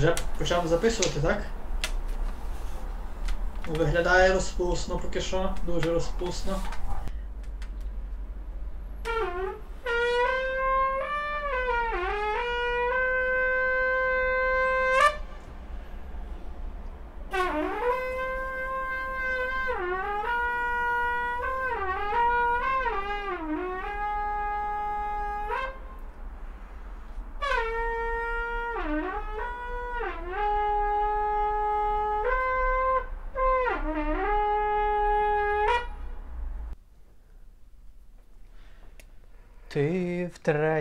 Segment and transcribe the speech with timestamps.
[0.00, 1.42] Вже почав записувати, так?
[3.66, 6.56] Виглядає розпусно поки що, дуже розпусно.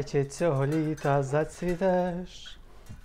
[0.01, 2.57] Втретє цього літа зацвітеш.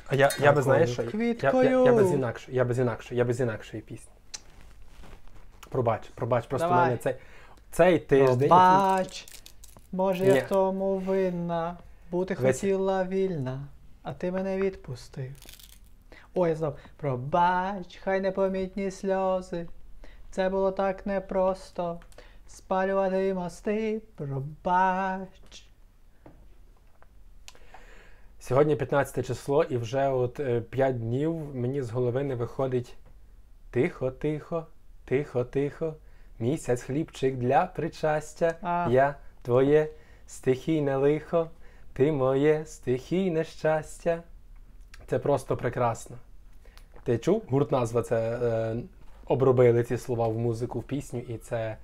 [0.07, 3.25] А я, я би знаєш, що я, я, я, без інакшої, я без інакшої, я
[3.25, 4.13] без інакшої пісні.
[5.69, 6.85] Пробач, пробач, просто в Давай.
[6.85, 7.17] мене цей,
[7.71, 8.49] цей тиждень.
[8.49, 9.27] Пробач,
[9.93, 10.41] може я Ні.
[10.41, 11.77] в тому винна,
[12.11, 13.61] бути Весь- хотіла вільна,
[14.03, 15.31] а ти мене відпустив.
[16.35, 16.79] Ой, я знав.
[16.97, 19.67] Пробач, хай непомітні сльози.
[20.31, 22.01] Це було так непросто.
[22.49, 25.64] Спалювати мости, пробач.
[28.47, 32.97] Сьогодні 15 число, і вже от 5 днів мені з голови не виходить
[33.71, 34.67] тихо, тихо,
[35.05, 35.95] тихо, тихо.
[36.39, 38.55] Місяць хлібчик для причастя.
[38.63, 38.89] А.
[38.91, 39.89] Я твоє
[40.27, 41.51] стихійне лихо,
[41.93, 44.23] ти моє стихійне щастя.
[45.07, 46.17] Це просто прекрасно.
[47.05, 47.43] Ти чув?
[47.49, 48.77] Гурт назва це е,
[49.27, 51.77] обробили ці слова в музику, в пісню, і це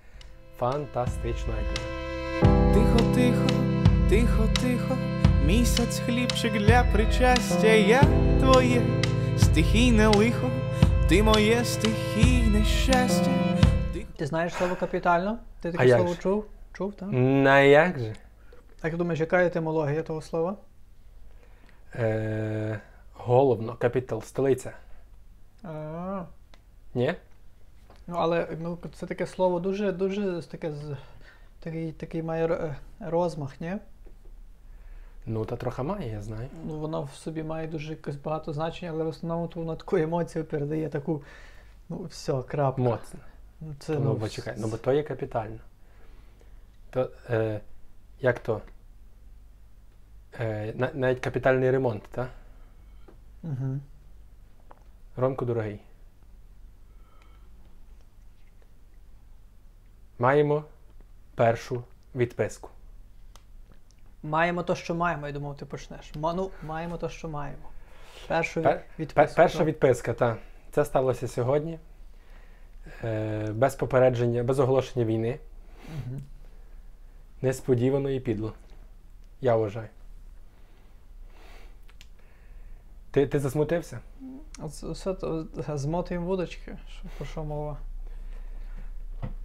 [0.58, 1.54] фантастично.
[2.74, 3.46] Тихо, тихо,
[4.08, 4.96] тихо, тихо,
[5.46, 8.02] місяць хлібчик для причастя, я
[8.40, 8.82] твоє
[9.38, 10.50] стихійне лихо,
[11.08, 13.30] ти моє стихійне щастя.
[14.16, 15.38] Ти знаєш слово капітально?
[15.60, 16.20] Ти А таке як слово же?
[16.20, 16.44] чув?
[16.72, 17.08] Чув, так?
[17.12, 18.14] На як же?
[18.84, 20.56] Як думаєш, яка етимологія того слова?
[21.94, 22.80] Е,
[23.14, 24.72] головно, капітал, столиця.
[25.62, 26.22] А,
[26.94, 27.14] Ні?
[28.06, 30.72] Ну, але ну, це таке слово дуже, дуже таке
[31.60, 33.76] такий, такий має е, розмах, ні?
[35.26, 36.48] Ну, та трохи має, я знаю.
[36.64, 39.96] Ну, воно в собі має дуже якось багато значення, але в основному то воно таку
[39.96, 41.22] емоцію передає, таку,
[41.88, 42.82] ну, все, крапка.
[42.82, 43.20] Моцно.
[43.60, 45.58] Ну, Це, Ну, бо чекай, ну бо то є капітально.
[46.90, 47.60] То, е,
[48.20, 48.60] як то?
[50.40, 52.28] Е, на- навіть капітальний ремонт, так?
[53.42, 53.78] Угу.
[55.16, 55.80] Ромко дорогий.
[60.18, 60.64] Маємо
[61.34, 61.82] першу
[62.14, 62.70] відписку.
[64.22, 66.12] Маємо то, що маємо, я думав, ти почнеш.
[66.14, 67.62] Ну, маємо то, що маємо.
[68.28, 69.36] Першу Пер- відписку.
[69.36, 70.38] перша відписка, так.
[70.70, 71.78] Це сталося сьогодні.
[73.04, 75.38] Е, без попередження, без оголошення війни.
[76.06, 76.22] Мгм.
[77.42, 78.52] Несподівано і підло.
[79.40, 79.88] Я вважаю.
[83.10, 83.98] Ти, ти засмутився?
[84.64, 85.14] З- Все
[85.78, 87.76] змотуємо вудочки, що, про що мова.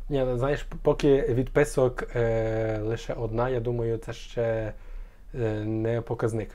[0.09, 4.73] Ні, ну, знаєш, поки відписок е, лише одна, я думаю, це ще
[5.35, 6.49] е, не показник.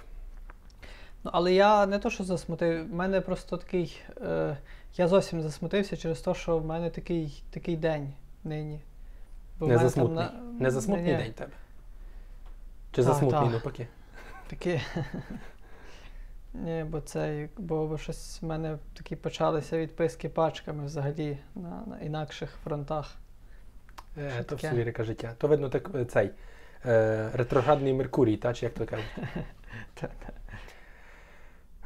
[1.25, 4.03] Ну, але я не то, що засмутив, в мене просто такий.
[4.23, 4.57] Е,
[4.97, 8.13] я зовсім засмутився через те, що в мене такий, такий день
[8.45, 8.81] нині.
[9.59, 10.25] Бо Не мене там засмутний.
[10.25, 11.53] на- Не засмутний день тебе.
[12.93, 13.87] Чи засмутний навпаки?
[14.49, 14.81] Такі.
[16.55, 22.51] Ні, бо це, бо щось в мене такі почалися відписки пачками взагалі на, на інакших
[22.65, 23.17] фронтах.
[24.19, 25.35] Е, то все лірика життя.
[25.39, 26.31] То видно так е, цей
[26.87, 29.07] е, ретроградний Меркурій, та, чи як то кажуть.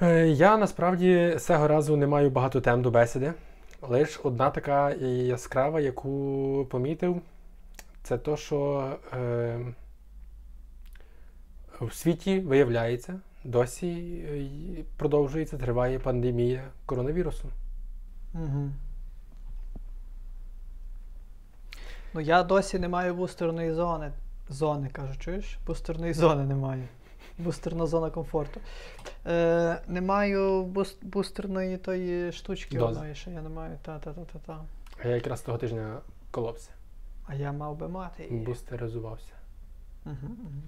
[0.02, 3.32] Е, Я насправді цього разу не маю багато тем до бесіди.
[3.82, 7.20] Лише одна така яскрава, яку помітив,
[8.02, 9.58] це то, що е,
[11.80, 14.24] в світі виявляється, досі
[14.96, 17.48] продовжується, триває пандемія коронавірусу.
[18.34, 18.70] Угу.
[22.14, 24.12] Ну я досі не маю бустерної зони.
[24.48, 25.58] Зони, кажу, чуєш?
[25.66, 26.88] Бустерної зони не маю.
[27.38, 28.60] Бустерна зона комфорту.
[29.26, 32.92] Е, не маю бус- бустерної тої штучки Дози.
[32.92, 33.78] одної, що я не маю.
[33.82, 34.60] Та-та-та-та-та.
[35.04, 35.98] А я якраз того тижня
[36.30, 36.70] коловся,
[37.26, 38.44] А я мав би мати її.
[38.44, 39.32] бустеризувався.
[40.06, 40.62] Угу, угу.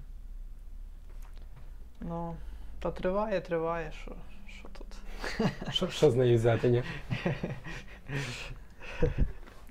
[2.01, 2.35] Ну,
[2.79, 4.11] та триває, триває, що,
[4.59, 4.87] що тут.
[5.73, 6.83] Що, що з нею взяти, ні?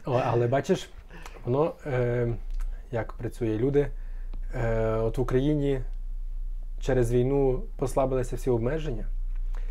[0.05, 0.91] О, але бачиш,
[1.47, 2.29] воно е,
[2.93, 3.87] як працює люди.
[4.55, 5.81] Е, от в Україні
[6.81, 9.07] через війну послабилися всі обмеження,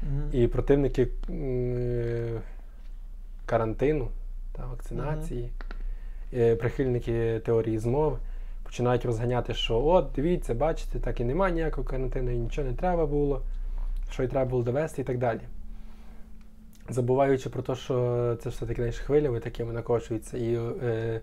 [0.03, 0.29] Мгм.
[0.31, 2.41] і противники м,
[3.45, 4.07] карантину
[4.51, 5.49] та вакцинації,
[6.33, 8.17] е, прихильники теорії змов
[8.63, 13.05] починають розганяти, що от, дивіться, бачите, так і немає ніякого карантину, і нічого не треба
[13.05, 13.41] було,
[14.11, 15.41] що й треба було довести і так далі.
[16.89, 21.21] забуваючи про те, що це все-таки хвилями такими накочується, і е,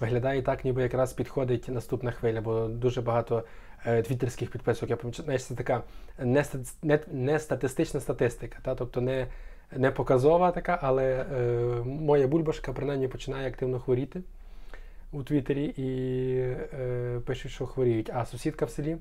[0.00, 3.44] виглядає так, ніби якраз підходить наступна хвиля, бо дуже багато
[3.86, 4.90] е, твіттерських підписок.
[4.90, 5.82] Я помічаю, це така
[6.18, 6.44] не,
[6.82, 8.74] не, не статистична статистика, та?
[8.74, 9.26] тобто не,
[9.76, 11.46] не показова така, але е,
[11.84, 14.22] моя бульбашка принаймні починає активно хворіти
[15.12, 15.88] у Твіттері і
[16.80, 18.10] е, пишуть, що хворіють.
[18.14, 18.96] А сусідка в селі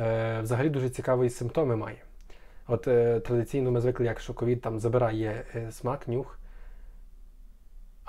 [0.00, 1.96] е, взагалі дуже цікаві симптоми має.
[2.66, 6.38] От е, традиційно ми звикли, як що ковід там забирає е, смак, нюх,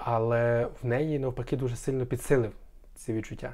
[0.09, 2.51] але в неї навпаки дуже сильно підсилив
[2.95, 3.54] ці відчуття.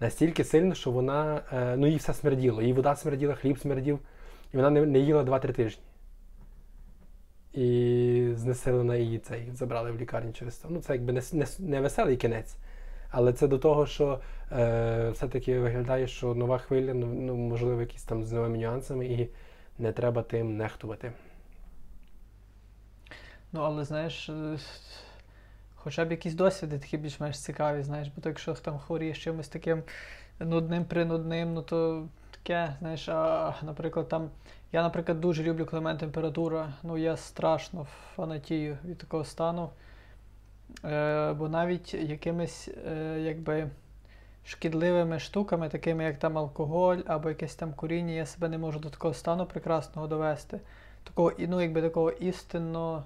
[0.00, 2.62] Настільки сильно, що вона, е, ну їй все смерділо.
[2.62, 3.98] Їй вода смерділа, хліб смердів,
[4.52, 5.82] і вона не, їла 2-3 тижні.
[7.52, 10.68] І знесилена її цей забрали в лікарню через це.
[10.70, 12.56] Ну, це якби не, не, не веселий кінець.
[13.10, 14.20] Але це до того, що
[14.52, 19.28] е, все-таки виглядає, що нова хвиля, ну, ну, можливо, якісь там з новими нюансами, і
[19.78, 21.12] не треба тим нехтувати.
[23.52, 24.58] Ну, але знаєш, е,
[25.84, 29.82] хоча б якісь досвіди такі більш-менш цікаві, знаєш, бо то якщо там хворієш чимось таким
[30.40, 34.30] нудним принудним, ну то таке, знаєш, а, наприклад, там.
[34.74, 36.72] Я, наприклад, дуже люблю, коли мене температура.
[36.82, 39.70] Ну, я страшно фанатію від такого стану.
[40.84, 43.70] Е, бо навіть якимись е, якби
[44.44, 48.90] шкідливими штуками, такими як там алкоголь або якесь там куріння, я себе не можу до
[48.90, 50.60] такого стану прекрасного довести.
[51.04, 53.04] Такого, ну, якби такого істинно,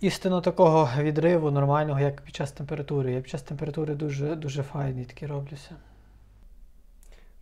[0.00, 3.12] істинно такого відриву нормального, як під час температури.
[3.12, 5.70] Я під час температури дуже, дуже файний такий роблюся.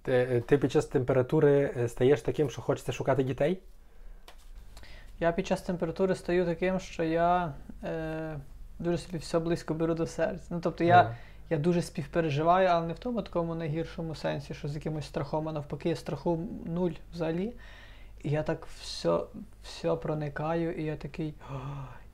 [0.02, 3.58] Ти, ти під час температури е, стаєш таким, що хочеться шукати дітей?
[5.20, 7.54] Я під час температури стаю таким, що я
[7.84, 8.38] е,
[8.78, 10.44] дуже собі все близько беру до серця.
[10.50, 11.16] Ну, тобто я,
[11.50, 15.52] я дуже співпереживаю, але не в тому такому найгіршому сенсі, що з якимось страхом, а
[15.52, 17.52] навпаки, страху нуль взагалі.
[18.22, 19.20] І я так все,
[19.62, 21.34] все проникаю, і я такий.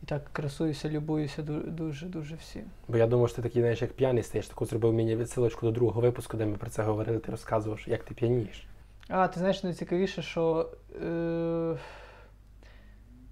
[0.03, 2.63] І так красуюся, любуюся дуже, дуже всім.
[2.89, 5.73] Бо я думав, що ти такий, знаєш, як п'яний стаєш, таку зробив мені відсилочку до
[5.73, 8.67] другого випуску, де ми про це говорили, ти розказував, як ти п'янієш.
[9.09, 10.71] А, ти знаєш, найцікавіше, що
[11.03, 11.77] е,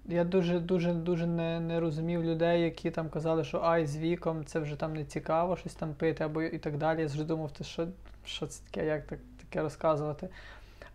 [0.05, 0.59] я дуже
[0.93, 4.93] дуже не, не розумів людей, які там казали, що ай, з віком це вже там
[4.93, 7.01] не цікаво щось там пити або і так далі.
[7.01, 7.87] Я завжди думав, ти що,
[8.25, 10.29] що це таке, як так, таке розказувати.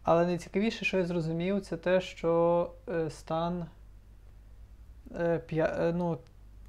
[0.03, 3.67] Але найцікавіше, що я зрозумів, це те, що е, стан
[5.21, 6.19] е, п'я, е, ну,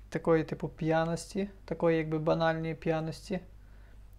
[0.09, 3.39] такої типу п'яності, такої якби банальної п'яності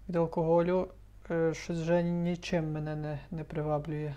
[0.09, 0.89] від алкоголю,
[1.31, 4.15] е, щось вже нічим мене не, не приваблює.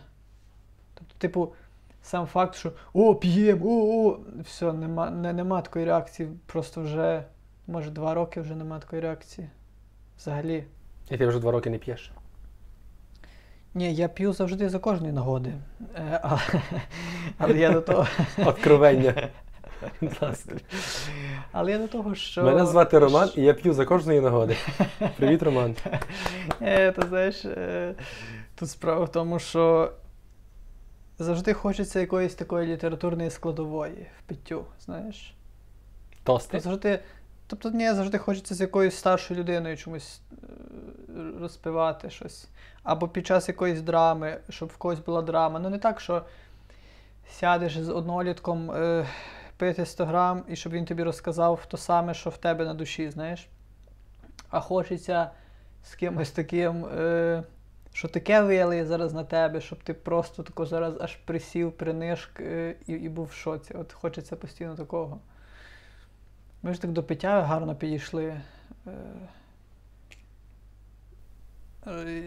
[0.94, 1.54] Тобто, типу,
[2.02, 6.30] сам факт, що о, п'єм, о, о, все, нема, не, нема такої реакції.
[6.46, 7.24] Просто вже,
[7.68, 9.50] може, два роки вже нема такої реакції.
[10.18, 10.64] Взагалі.
[11.10, 12.12] І ти вже два роки не п'єш.
[13.74, 15.54] Ні, я п'ю завжди за кожної нагоди.
[15.96, 16.42] Е, але,
[17.38, 18.08] але я до того.
[18.46, 19.30] Откровення.
[20.02, 20.56] Будь ласка.
[21.52, 22.44] Але я до того, що.
[22.44, 24.58] Мене звати Роман, і я п'ю за кожної нагоди.
[25.18, 25.76] Привіт, Роман.
[26.62, 27.96] Е, ти знаєш, е,
[28.56, 29.92] тут справа в тому, що
[31.20, 35.34] завжди хочеться якоїсь такої літературної складової в питтю, знаєш.
[36.24, 36.60] Тости.
[36.60, 37.00] Завжди,
[37.48, 40.48] тобто, ні, завжди хочеться з якоюсь старшою людиною чомусь е,
[41.40, 42.48] розпивати щось.
[42.84, 45.60] Або під час якоїсь драми, щоб в когось була драма.
[45.60, 46.22] Ну не так, що
[47.32, 49.06] сядеш з однолітком е,
[49.60, 53.10] пити 100 грам, і щоб він тобі розказав то саме, що в тебе на душі,
[53.10, 53.48] знаєш.
[54.50, 55.32] А хочеться
[55.84, 57.44] з кимось таким, е,
[57.94, 62.76] що таке вилиє зараз на тебе, щоб ти просто тако зараз аж присів, принишк е,
[62.88, 63.74] і, і був в шоці.
[63.74, 65.20] От хочеться постійно такого.
[66.64, 68.42] Ми ж так до пиття гарно підійшли.
[68.88, 68.94] Е,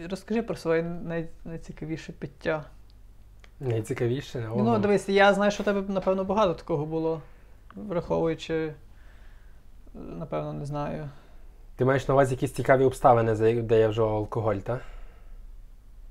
[0.09, 2.65] Розкажи про своє най, найцікавіше пиття.
[3.63, 4.49] Найцікавіше.
[4.55, 4.77] Ну, ого.
[4.77, 7.21] дивись, я знаю, що у тебе, напевно, багато такого було,
[7.75, 8.73] враховуючи,
[9.93, 11.09] напевно, не знаю.
[11.75, 14.81] Ти маєш на увазі якісь цікаві обставини, де я вживав алкоголь, так?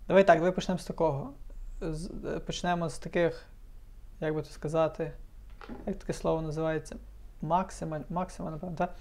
[0.09, 1.31] Давай так, давай почнемо з такого.
[1.81, 3.47] З, е, почнемо з таких,
[4.21, 5.13] як би то сказати,
[5.87, 6.97] як таке слово називається?
[7.43, 8.95] Максима, максима, напевно, так?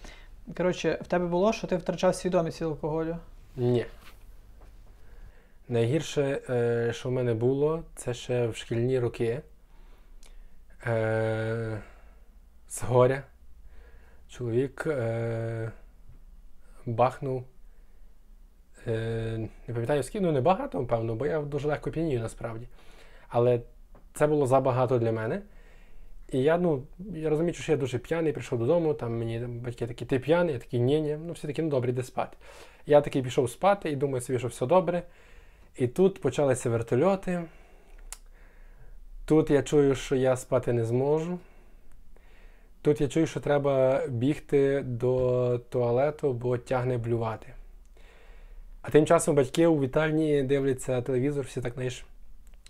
[0.57, 3.17] Коротше, в тебе було, що ти втрачав свідомість від алкоголю.
[3.55, 3.85] Ні.
[5.71, 9.41] Найгірше, е, що в мене було, це ще в шкільні роки.
[10.85, 11.81] Е,
[12.67, 13.23] з горя.
[14.29, 15.71] Чоловік е,
[16.85, 17.43] бахнув.
[18.85, 22.67] Не пам'ятаю, скільки, ну не багато, певно, бо я дуже легко п'янію насправді.
[23.27, 23.61] Але
[24.13, 25.41] це було забагато для мене.
[26.31, 30.05] І я, ну, я розумію, що я дуже п'яний, прийшов додому, там мені батьки такі,
[30.05, 32.37] ти п'яний, я такий, ні, ні, ну всі такі, ну добре, йди спати.
[32.85, 35.03] Я такий пішов спати і думаю собі, що все добре.
[35.75, 37.43] І тут почалися вертольоти.
[39.25, 41.39] Тут я чую, що я спати не зможу.
[42.81, 47.53] Тут я чую, що треба бігти до туалету, бо тягне блювати.
[48.81, 52.05] А тим часом батьки у вітальні дивляться телевізор, всі так знаєш,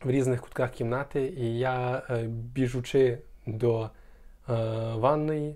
[0.04, 3.90] в різних кутках кімнати, і я, е, біжучи до е,
[4.96, 5.56] ванної,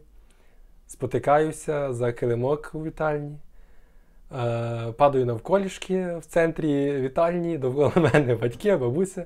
[0.87, 3.37] спотикаюся за килимок у вітальні,
[4.97, 9.25] падаю навколішки в центрі вітальні, довкола мене батьки, бабуся.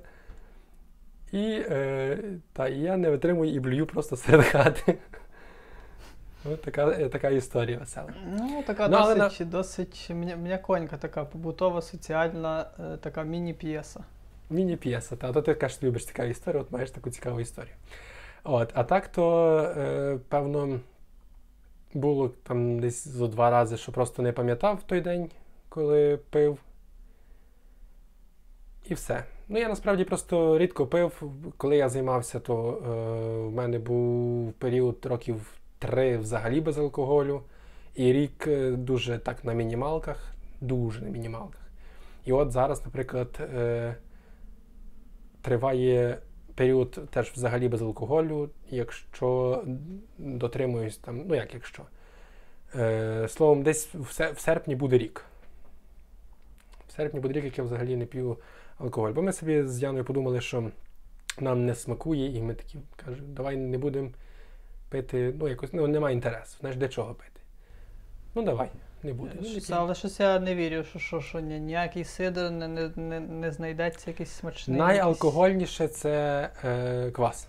[1.31, 2.17] І, е,
[2.53, 4.97] та, і я не витримую і блюю просто серед хати.
[6.45, 8.13] Ось така, е, така історія весела.
[8.37, 10.11] Ну, така Ну, досить, досить
[10.43, 14.03] м'яконька, така побутова, соціальна, е, така міні-п'єса.
[14.49, 17.73] Міні-п'єса, та то ти кажеш, ти любиш цікаві історії, от маєш таку цікаву історію.
[18.43, 20.79] От, а так то, е, певно,
[21.93, 25.29] було там десь зо два рази, що просто не пам'ятав в той день,
[25.69, 26.57] коли пив.
[28.85, 29.23] І все.
[29.47, 31.23] Ну, я насправді просто рідко пив.
[31.57, 37.41] Коли я займався, то е, в мене був період років три взагалі без алкоголю.
[37.95, 41.61] І рік е, дуже так на мінімалках, дуже на мінімалках.
[42.25, 43.95] І от зараз, наприклад, е,
[45.41, 46.17] триває
[46.59, 49.63] період теж взагалі без алкоголю, якщо
[50.17, 51.83] дотримуюсь там, ну як якщо.
[52.75, 55.25] Е, словом, десь в, серпні буде рік.
[56.87, 58.37] В серпні буде рік, як я взагалі не п'ю
[58.77, 59.11] алкоголь.
[59.11, 60.71] Бо ми собі з Яною подумали, що
[61.39, 64.09] нам не смакує, і ми такі кажуть, давай не будемо
[64.89, 66.57] пити, ну якось ну, немає інтересу.
[66.59, 67.41] Знаєш, для чого пити?
[68.35, 68.69] Ну давай,
[69.03, 69.31] не буде.
[69.41, 69.81] Ну, Щось- п'ємо.
[69.83, 74.29] Але щось я не вірю, що, що, що ніякий сидр не, не, не, знайдеться якийсь
[74.29, 74.77] смачний.
[74.77, 77.47] якийсь- Найалкогольніше це е, квас.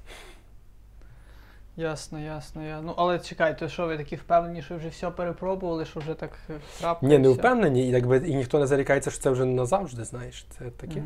[1.77, 2.67] Ясно, ясно.
[2.67, 2.81] Я...
[2.81, 6.55] Ну, але чекайте, що ви такі впевнені, що вже все перепробували, що вже так е,
[6.81, 7.07] крапка.
[7.07, 10.47] Ні, не впевнені, і якби і ніхто не зарікається, що це вже назавжди, знаєш.
[10.59, 11.03] Це таке.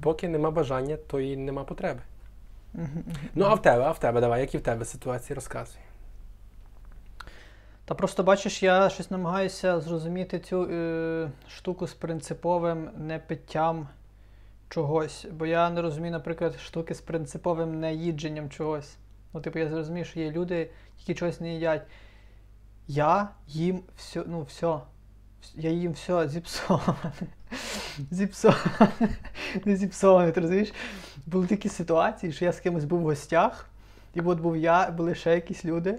[0.00, 2.00] Поки нема бажання, то і нема потреби.
[3.34, 5.80] Ну, а в тебе, а в тебе, давай, які в тебе ситуації розказуй.
[7.88, 13.88] Та просто бачиш, я щось намагаюся зрозуміти цю е, штуку з принциповим непиттям
[14.68, 15.26] чогось.
[15.32, 18.96] Бо я не розумію, наприклад, штуки з принциповим неїдженням чогось.
[19.34, 21.82] Ну, типу, я зрозумію, що є люди, які чогось не їдять.
[22.88, 24.78] Я їм все, ну, все.
[25.54, 27.12] Я їм все зіпсоване.
[28.10, 29.16] Зіпсоване.
[29.64, 30.72] Не зіпсоване, ти розумієш?
[31.26, 33.68] Були такі ситуації, що я з кимось був в гостях,
[34.14, 35.98] і от був я, були ще якісь люди.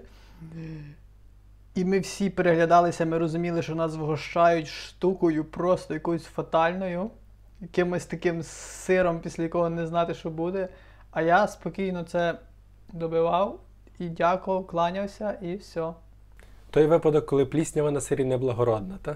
[1.79, 7.09] І ми всі переглядалися, ми розуміли, що нас вгощають штукою просто якоюсь фатальною,
[7.61, 10.69] якимось таким сиром, після якого не знати, що буде.
[11.11, 12.39] А я спокійно це
[12.93, 13.59] добивав
[13.99, 15.93] і дякував, кланявся, і все.
[16.69, 19.15] Той випадок, коли пліснява на сирі неблагородна, та?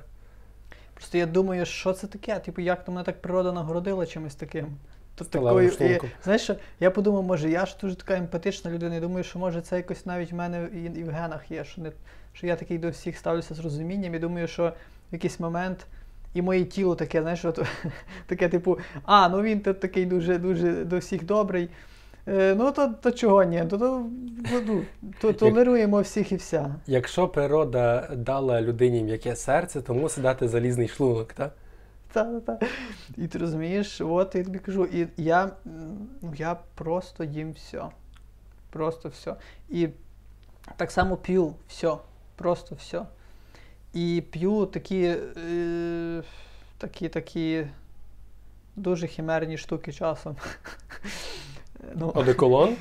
[0.93, 2.39] Просто я думаю, що це таке?
[2.39, 4.67] Типу, як то мене так природа нагородила чимось таким.
[5.15, 8.99] То такою, і, знаєш, що, я подумав, може, я ж дуже така емпатична людина, і
[8.99, 11.91] думаю, що може це якось навіть в мене і, і в генах є, що, не,
[12.33, 14.73] що я такий до всіх ставлюся з розумінням і думаю, що
[15.11, 15.87] в якийсь момент
[16.33, 17.59] і моє тіло таке, знаєш, от,
[18.25, 21.69] таке, типу, а, ну він тут такий дуже, дуже до всіх добрий.
[22.27, 23.63] Е, ну, то, то чого ні?
[23.69, 24.05] То, то,
[24.67, 24.81] ну,
[25.21, 26.75] то толеруємо всіх і вся.
[26.87, 31.51] Якщо природа дала людині м'яке серце, то мусить дати залізний шлунок, та?
[32.13, 32.59] Та, та.
[33.17, 35.51] І ти розумієш, от я тобі кажу, і я,
[36.21, 37.83] ну, я просто їм все.
[38.69, 39.35] Просто все.
[39.69, 39.89] І
[40.77, 41.97] так само п'ю все.
[42.35, 43.05] Просто все.
[43.93, 46.23] І п'ю такі, е,
[46.77, 47.67] такі, такі
[48.75, 50.35] дуже химерні штуки часом.
[51.95, 52.75] Ну, Одеколон?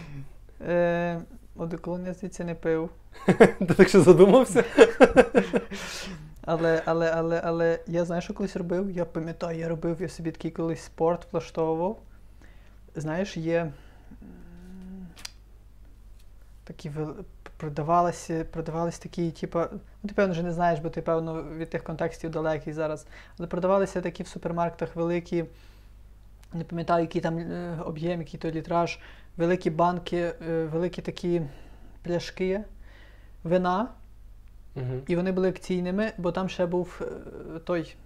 [0.61, 1.21] е,
[1.57, 2.91] одеколон я звідси не пив.
[3.59, 4.65] Ти так що задумався?
[6.45, 8.91] Але, але, але, але я знаю, що колись робив.
[8.91, 11.99] Я пам'ятаю, я робив я собі такий колись спорт влаштовував.
[12.95, 13.73] Знаєш, є
[16.65, 16.91] такі
[17.57, 19.59] продавалися, продавалися такі, типу,
[20.03, 23.07] ну ти певно вже не знаєш, бо ти певно від тих контекстів далекий зараз.
[23.39, 25.45] Але продавалися такі в супермаркетах великі,
[26.55, 28.99] не пам'ятаю, який там е, об'єм, який той літраж,
[29.37, 31.43] великі банки, е, великі такі
[32.03, 32.65] пляшки
[33.45, 33.89] вина.
[34.76, 35.00] Угу.
[35.07, 37.97] І вони були акційними, бо там ще був е, той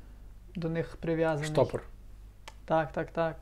[0.54, 1.50] до них прив'язаний.
[1.50, 1.82] Штопор.
[2.64, 3.36] Так, так, так.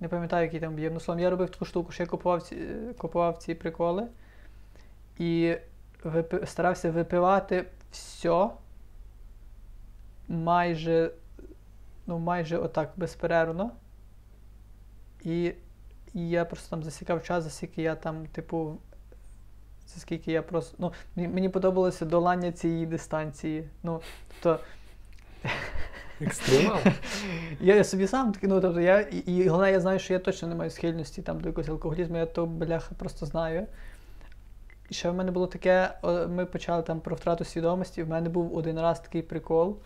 [0.00, 0.94] Не пам'ятаю, який там об'єм.
[0.94, 2.56] Ну, словом, я робив таку штуку, що я купував ці,
[2.98, 4.06] купував ці приколи
[5.18, 5.56] і
[6.04, 8.48] випи- старався випивати все
[10.28, 11.10] майже,
[12.06, 13.70] ну, майже отак безперервно.
[15.22, 15.52] І,
[16.14, 18.78] і я просто там засікав час, за скільки я там, типу,
[19.88, 20.76] за скільки я просто.
[20.78, 23.68] Ну, мені, подобалося долання цієї дистанції.
[23.82, 24.00] Ну,
[24.40, 24.64] тобто,
[26.20, 26.78] Екстремал.
[27.60, 30.18] я, я собі сам такий, ну тобто я, і, і головне, я знаю, що я
[30.18, 33.66] точно не маю схильності там до якогось алкоголізму, я то бляха просто знаю.
[34.90, 35.90] І ще в мене було таке,
[36.28, 38.02] ми почали там про втрату свідомості.
[38.02, 39.76] В мене був один раз такий прикол,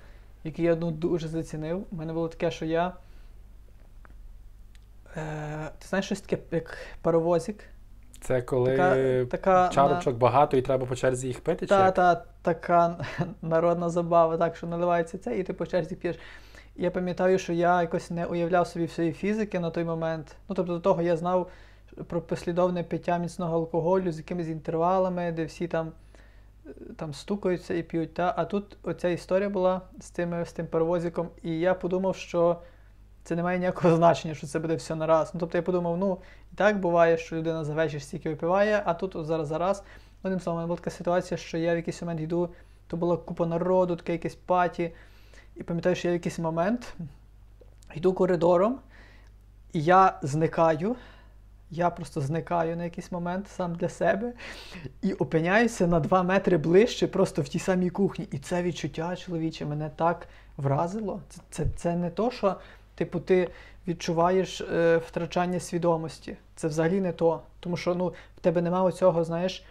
[0.45, 1.87] який я ну, дуже зацінив.
[1.91, 2.93] У мене було таке, що я.
[5.17, 7.65] Е, ти знаєш щось таке, як паровозик?
[8.23, 11.67] Це коли Така, така чарочок багато і треба по черзі їх пити?
[11.67, 11.95] чи Та, як?
[11.95, 13.07] та, така
[13.43, 16.17] народна забава, так що наливається це, і ти по черзі п'єш.
[16.77, 20.37] Я пам'ятаю, що я якось не уявляв собі всієї фізики на той момент.
[20.49, 21.51] Ну, тобто до того я знав
[22.07, 25.93] про послідовне пиття міцного алкоголю з якимись інтервалами, де всі там,
[26.67, 28.15] е, там стукаються і п'ють.
[28.15, 28.35] Та?
[28.37, 32.57] А тут оця історія була з, тими, з тим паровозиком, і я подумав, що
[33.25, 35.31] це не має ніякого значення, що це буде все на раз.
[35.35, 36.19] Ну, тобто я подумав, ну,
[36.53, 39.83] і так буває, що людина за вечір стільки випиває, а тут от зараз зараз.
[40.23, 42.49] Одним словом, була така ситуація, що я в якийсь момент йду,
[42.87, 44.93] то була купа народу, таке якесь паті.
[45.57, 46.95] І пам'ятаю, що я в якийсь момент
[47.95, 48.79] йду коридором,
[49.73, 50.97] і я зникаю.
[51.71, 54.33] Я просто зникаю на якийсь момент сам для себе
[55.03, 58.29] і опиняюся на два метри ближче, просто в тій самій кухні.
[58.31, 61.21] І це відчуття чоловіче мене так вразило.
[61.29, 62.57] Це, це, це не то, що
[63.05, 63.49] типу, ти
[63.89, 66.37] відчуваєш е, втрачання свідомості.
[66.57, 67.41] Це взагалі не то.
[67.61, 69.65] Тому що ну, в тебе немає оцього, знаєш,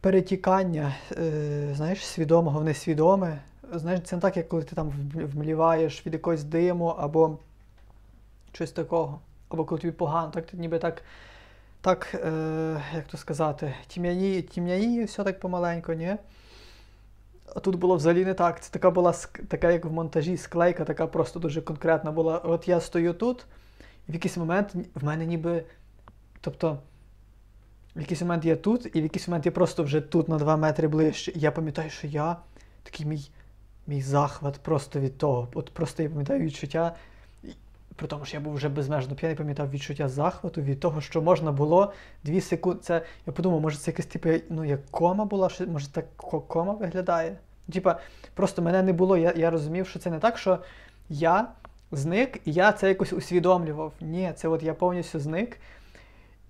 [0.00, 3.38] перетікання, е, знаєш, свідомого в несвідоме.
[3.72, 7.38] Знаєш, це не так, як коли ти там вмліваєш від якогось диму або
[8.52, 9.20] щось такого.
[9.48, 11.02] Або коли тобі погано, так ти ніби так,
[11.80, 16.16] так е, як то сказати, тім'яніє, тім'яніє все так помаленько, ні?
[17.46, 18.62] А тут було взагалі не так.
[18.62, 19.14] Це така була
[19.48, 22.38] така, як в монтажі, склейка, така просто дуже конкретна була.
[22.38, 23.46] От я стою тут,
[24.08, 25.64] і в якийсь момент в мене ніби.
[26.40, 26.78] Тобто,
[27.96, 30.56] в якийсь момент я тут, і в якийсь момент я просто вже тут на 2
[30.56, 31.32] метри ближче.
[31.34, 32.36] І я пам'ятаю, що я
[32.82, 33.30] такий мій,
[33.86, 35.48] мій захват просто від того.
[35.54, 36.96] От просто я пам'ятаю відчуття.
[37.96, 41.52] При тому, що я був вже безмежно п'яний, пам'ятав відчуття захвату від того, що можна
[41.52, 41.92] було
[42.24, 42.80] 2 секунди.
[42.82, 46.72] Це я подумав, може це якась типу, ну як кома була, що може так кома
[46.72, 47.36] виглядає.
[47.72, 48.00] Типа,
[48.34, 49.16] просто мене не було.
[49.16, 50.58] Я, я розумів, що це не так, що
[51.08, 51.48] я
[51.92, 53.92] зник, і я це якось усвідомлював.
[54.00, 55.58] Ні, це от я повністю зник.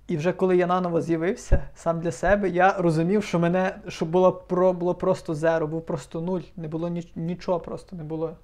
[0.09, 4.33] І вже коли я наново з'явився сам для себе, я розумів, що мене що було
[4.33, 6.41] про було просто зеро, був просто нуль.
[6.57, 8.37] Не було ніч, нічого просто не було.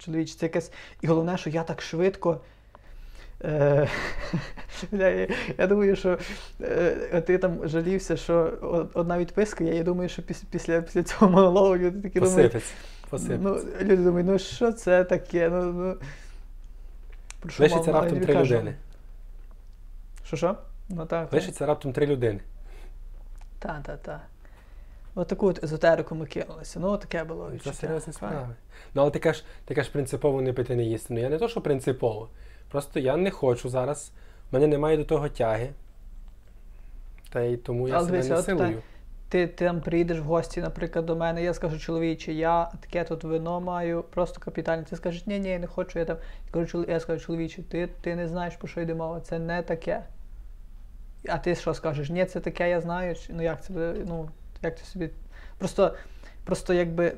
[0.00, 0.72] Чоловіче, це якесь.
[1.00, 2.40] І головне, що я так швидко.
[3.44, 3.88] Е,
[4.92, 6.18] я, я думаю, що
[6.60, 8.52] е, ти там жалівся, що
[8.94, 12.52] одна відписка, я, я думаю, що після, після, після цього монологу люди такі думають.
[13.42, 15.48] Ну, люди думають, ну що це таке?
[15.48, 15.96] Ну, ну.
[17.58, 18.74] Лишиться раптом три людини.
[20.24, 20.56] Що що?
[20.88, 21.32] Ну так.
[21.32, 22.40] Лишиться раптом три людини.
[23.58, 24.20] Та, та, та.
[25.14, 26.80] От таку от езотерику ми кинулися.
[26.80, 27.50] Ну, таке було.
[27.64, 28.48] Це серйозні справи.
[28.94, 31.14] Ну, але ти кажеш, ти кажеш принципово не пити, не їсти.
[31.14, 32.28] Ну я не то, що принципово.
[32.70, 34.12] Просто я не хочу зараз.
[34.50, 35.70] в мене немає до того тяги.
[37.32, 38.82] Та й тому я Але себе дивися, не силую.
[39.28, 43.24] Ти, ти там приїдеш в гості, наприклад, до мене, я скажу, чоловіче, я таке тут
[43.24, 44.84] вино маю, просто капітальне.
[44.84, 46.16] Ти скажеш, ні, ні, я не хочу, я там.
[46.46, 49.38] Я, кажу, «Чол- я скажу, чоловіче, ти, ти не знаєш, про що йде мова, це
[49.38, 50.02] не таке.
[51.28, 52.10] А ти що скажеш?
[52.10, 53.14] Ні, це таке, я знаю.
[53.28, 53.72] Ну як це
[54.06, 54.28] ну,
[54.62, 55.10] як ти собі.
[55.58, 55.94] Просто,
[56.44, 57.12] просто якби.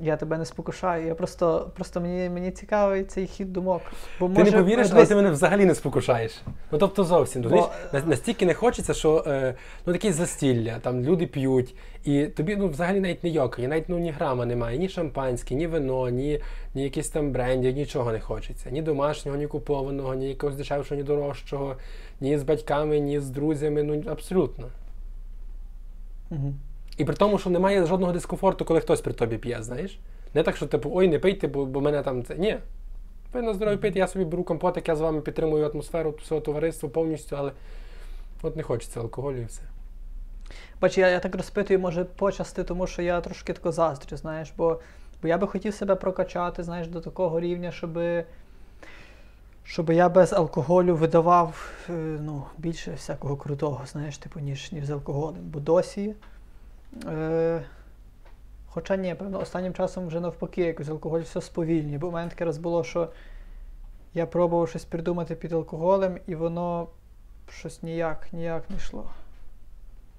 [0.00, 3.82] Я тебе не спокушаю, я просто, просто мені, мені цікавий цей хід думок.
[4.20, 6.42] Бо Ти може, не повіриш, але ти мене взагалі не спокушаєш.
[6.70, 7.42] Ну тобто зовсім.
[7.42, 7.70] Бо-?
[7.92, 9.54] На- Настільки не хочеться, що е,
[9.86, 13.98] ну такі застілля, там люди п'ють, і тобі ну взагалі навіть не йокає, навіть ну
[13.98, 16.40] ні грама немає, ні шампанське, ні вино, ні,
[16.74, 18.70] ні якісь там бренді, нічого не хочеться.
[18.70, 21.76] Ні домашнього, ні купованого, ні якогось дешевшого, ні дорожчого,
[22.20, 23.82] ні з батьками, ні з друзями.
[23.82, 24.68] Ну абсолютно.
[26.96, 29.98] І при тому, що немає жодного дискомфорту, коли хтось при тобі п'є, знаєш?
[30.34, 32.34] Не так, що типу, ой, не пийте, бо, бо мене там це.
[32.34, 32.58] Ні.
[33.32, 36.88] Ви на здоров'я пийте, я собі беру компотик, я з вами підтримую атмосферу всього товариства
[36.88, 37.52] повністю, але
[38.42, 39.62] от не хочеться алкоголю і все.
[40.80, 44.80] Бач, я, я так розпитую, може, почасти, тому що я трошки тако заздрю, знаєш, бо,
[45.22, 47.98] бо я би хотів себе прокачати, знаєш, до такого рівня, щоб,
[49.72, 54.90] щоб я без алкоголю видавав е, ну, більше всякого крутого, знаєш, типу, ніж, ніж з
[54.90, 55.42] алкоголем.
[55.42, 56.14] Бо досі.
[57.06, 57.62] Е,
[58.66, 61.98] хоча ні, певно, останнім часом вже навпаки, якось алкоголь все сповільнює.
[61.98, 63.08] Бо в мене таке раз було, що
[64.14, 66.88] я пробував щось придумати під алкоголем, і воно
[67.50, 69.10] щось ніяк, ніяк не йшло.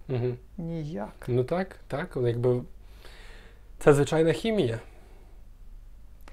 [0.10, 0.34] Угу.
[0.58, 1.26] Ніяк.
[1.28, 2.62] Ну так, так, якби.
[3.80, 4.80] Це звичайна хімія.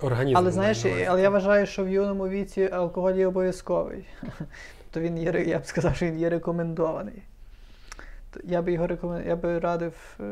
[0.01, 0.37] Організм.
[0.37, 4.05] Але знаєш, але я вважаю, що в юному віці алкоголь є обов'язковий.
[4.91, 7.23] Тобто він є, я б сказав, що він є рекомендований.
[8.45, 9.27] Я би його рекомен...
[9.27, 10.25] я би радив е...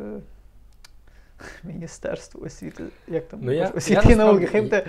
[1.64, 2.84] Міністерству освіти.
[3.08, 3.40] Як там?
[3.42, 4.46] Ну, я- освіти я і науки.
[4.46, 4.86] Хай буде.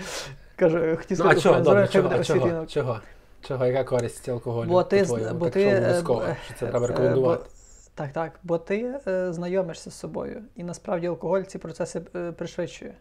[0.55, 2.99] Кажу, хотів Ну, а сказати, чого, добре, чого, буде а освіти чого, чого?
[3.41, 4.69] Чого, яка користь алкоголю?
[4.69, 7.43] Бо ти, бо Так ти, що е, обов'язково, що це треба е, рекомендувати.
[7.43, 7.49] бо-
[7.95, 8.39] Так, так.
[8.43, 10.41] Бо ти е, знайомишся з собою.
[10.55, 12.93] І насправді алкоголь ці процеси е, пришвидшує.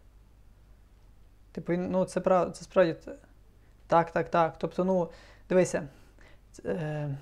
[1.58, 2.96] Типу, ну, це правда, це справді.
[3.86, 4.54] Так, так, так.
[4.58, 5.08] Тобто, ну,
[5.48, 5.88] дивися.
[6.64, 7.16] Е,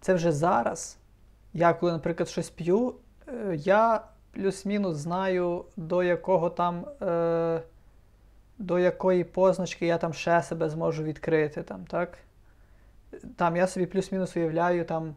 [0.00, 0.98] це вже зараз.
[1.52, 2.94] Я, коли, наприклад, щось п'ю,
[3.28, 6.86] е, я плюс-мінус знаю, до якого там.
[7.02, 7.62] Е,
[8.58, 11.62] до якої позначки я там ще себе зможу відкрити.
[11.62, 12.18] Там, так?
[13.36, 15.14] там я собі плюс-мінус уявляю, там,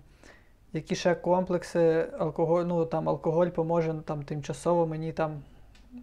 [0.73, 5.41] які ще комплекси алкоголь, ну, там, алкоголь поможе ну, там, тимчасово мені там,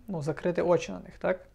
[0.09, 1.19] ну, закрити очі на них.
[1.19, 1.47] Так?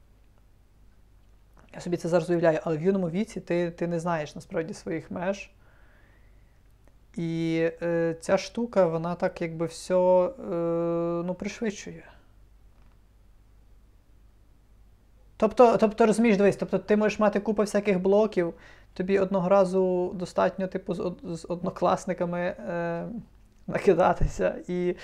[1.74, 5.12] Я собі це зараз уявляю, але в юному віці ти, ти не знаєш насправді своїх
[5.12, 5.52] меж.
[7.16, 10.34] І е, ця штука, вона так якби все е,
[11.26, 12.04] ну, пришвидшує.
[15.38, 18.54] Тобто, тобто, розумієш, дивись, тобто ти можеш мати купу всяких блоків,
[18.94, 23.08] тобі одного разу достатньо, типу, з, з однокласниками е,
[23.68, 24.96] накидатися, і,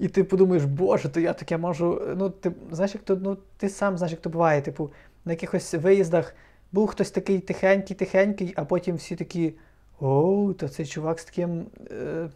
[0.00, 2.02] і ти подумаєш, боже, то я таке можу.
[2.16, 4.90] Ну, ти знаєш, як то, ну, ти сам знаєш, як то буває, типу,
[5.24, 6.34] на якихось виїздах
[6.72, 9.54] був хтось такий тихенький, тихенький, а потім всі такі.
[10.00, 12.28] Оу, то цей чувак з таким е,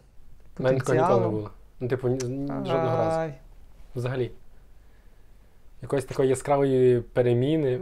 [0.59, 1.51] мене такого ніколи не було.
[1.79, 3.33] Ну, типу, жодного разу.
[3.95, 4.31] Взагалі.
[5.81, 7.79] Якоїсь такої яскравої переміни.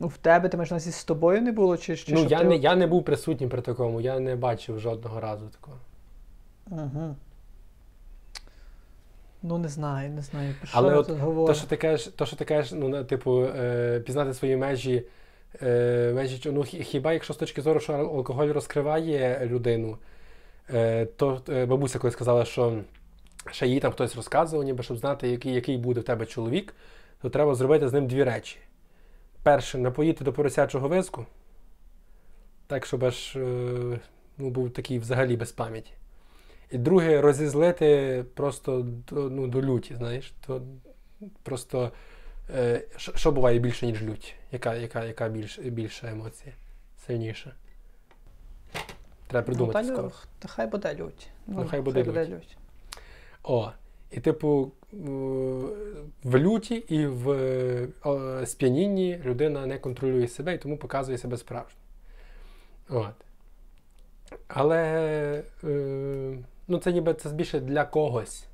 [0.00, 2.44] Ну, в тебе ти маєш на з тобою не було, чи, чи Ну, я ти-
[2.44, 5.76] не, я не був присутній при такому, я не бачив жодного разу такого.
[6.70, 7.16] Угу.
[9.46, 10.54] Ну, не знаю, не знаю.
[10.58, 11.46] Про що Але от тут?
[11.46, 15.02] То, що ти кажеш, то, що ти кажеш, ну, типу, е, пізнати свої межі,
[15.62, 19.98] е, межі, ну, хіба якщо з точки зору, що алкоголь розкриває людину,
[20.74, 22.78] е, то е, бабуся колись сказала, що
[23.50, 26.74] ще їй там хтось розказував, ніби щоб знати, який, який буде в тебе чоловік,
[27.22, 28.56] то треба зробити з ним дві речі.
[29.42, 31.26] Перше, напоїти до поросячого виску,
[32.66, 34.00] так, щоб аж е,
[34.38, 35.92] ну, був такий взагалі без пам'яті.
[36.70, 40.34] І друге, розізлити просто до, ну, до люті, знаєш.
[40.46, 40.62] То
[41.42, 41.92] просто
[42.54, 44.34] е, що, буває більше, ніж лють?
[44.52, 46.54] Яка, яка, яка більш, більша емоція?
[47.06, 47.54] Сильніша?
[49.26, 50.12] Треба придумати ну, та, скоро.
[50.38, 51.28] та хай буде лють.
[51.46, 52.16] Ну, хай буде лють.
[52.16, 52.56] лють.
[53.42, 53.70] О,
[54.10, 54.72] і типу,
[56.22, 57.88] в- люті і в
[58.46, 61.80] сп'янінні людина не контролює себе і тому показує себе справжньо.
[62.88, 63.14] От.
[64.48, 64.82] Але
[65.64, 68.46] е, ну, це ніби це більше для когось.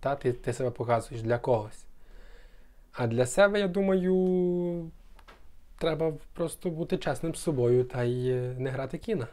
[0.00, 0.16] Та?
[0.16, 1.84] Ти, ти себе показуєш для когось.
[2.92, 4.90] А для себе, я думаю,
[5.78, 9.26] треба просто бути чесним з собою та й е, не грати кіна.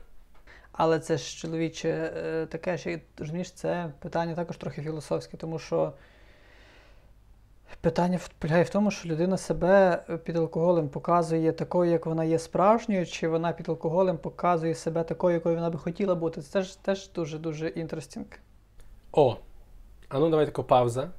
[0.72, 5.94] Але це ж чоловіче е, таке що розумієш, це питання також трохи філософське, тому що
[7.82, 13.06] питання полягає в тому, що людина себе під алкоголем показує такою, як вона є справжньою,
[13.06, 16.42] чи вона під алкоголем показує себе такою, якою вона би хотіла бути.
[16.42, 18.26] Це теж, теж дуже-дуже інтерестінг.
[19.12, 19.38] О,
[20.10, 21.10] а ну давай така пауза.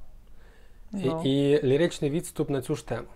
[0.93, 1.23] І, Ну.
[1.25, 3.07] і ліричний відступ на цю ж тему.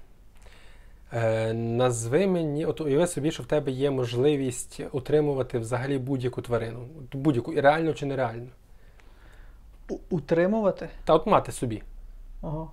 [1.12, 6.78] Е, назви мені, от уяви собі, що в тебе є можливість утримувати взагалі будь-яку тварину.
[7.12, 8.46] Будь-яку, і реально чи нереально.
[9.88, 10.88] У- Утримувати.
[11.04, 11.82] Та от мати собі.
[12.42, 12.66] Ага.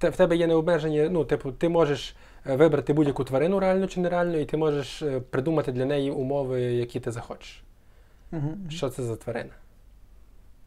[0.00, 4.38] В тебе є необмежені, ну, типу, ти можеш е, вибрати будь-яку тварину реально чи нереально,
[4.38, 7.62] і ти можеш е, придумати для неї умови, які ти захочеш.
[8.32, 8.56] Угу.
[8.70, 9.52] Що це за тварина?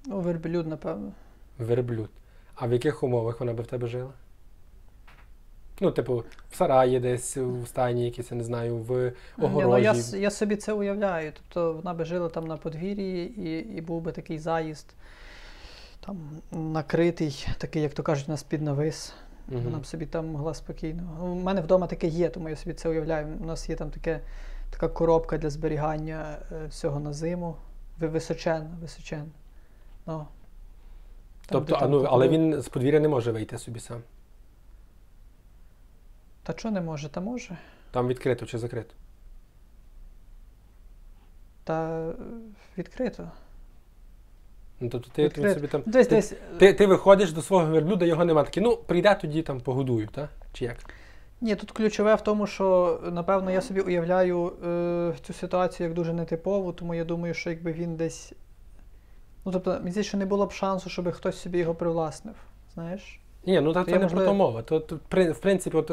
[0.06, 1.12] Ну, верблюд, напевно.
[1.60, 2.10] Верблюд.
[2.56, 4.12] А в яких умовах вона би в тебе жила?
[5.82, 9.96] Ну, типу, в сараї десь, в стайні якісь, я не знаю, в Ні, ну, я,
[10.18, 11.32] я собі це уявляю.
[11.34, 14.94] Тобто вона би жила там на подвір'ї і, і був би такий заїзд,
[16.00, 16.18] там
[16.52, 19.14] накритий, такий, як то кажуть, у нас під навис.
[19.48, 19.64] Мгм.
[19.64, 21.18] Вона б собі там могла спокійно.
[21.20, 23.38] Ну, У мене вдома таке є, тому я собі це уявляю.
[23.42, 24.20] У нас є там таке,
[24.70, 27.56] така коробка для зберігання е, всього на зиму.
[28.00, 29.32] Ви- Височенна, височенна.
[30.06, 30.28] Ну,
[31.48, 34.02] Тобто, а, ну, але він з подвір'я не може вийти собі сам.
[36.44, 37.10] Та що не може?
[37.10, 37.58] Та може.
[37.92, 38.94] Там відкрито чи закрито.
[41.64, 42.14] Та е,
[42.78, 43.32] відкрито.
[44.80, 45.54] Ну, тобто ти, Відкрито.
[45.54, 45.84] собі там.
[45.86, 49.42] Десь, ти, десь, ти, ти виходиш до свого верблюда, його нема такий, ну, прийде тоді
[49.42, 50.30] там погодую, так?
[50.54, 50.78] Чи як?
[51.42, 56.14] Ні, тут ключове в тому, що напевно я собі уявляю е, цю ситуацію як дуже
[56.14, 58.34] нетипову, тому я думаю, що якби він десь.
[59.46, 62.36] Ну, тобто, мені здається, що не було б шансу, щоб хтось собі його привласнив.
[62.74, 63.20] Знаєш?
[63.46, 64.62] Ні, ну та, То я, не про то мова.
[64.62, 64.96] То, то,
[65.32, 65.92] в принципі, от,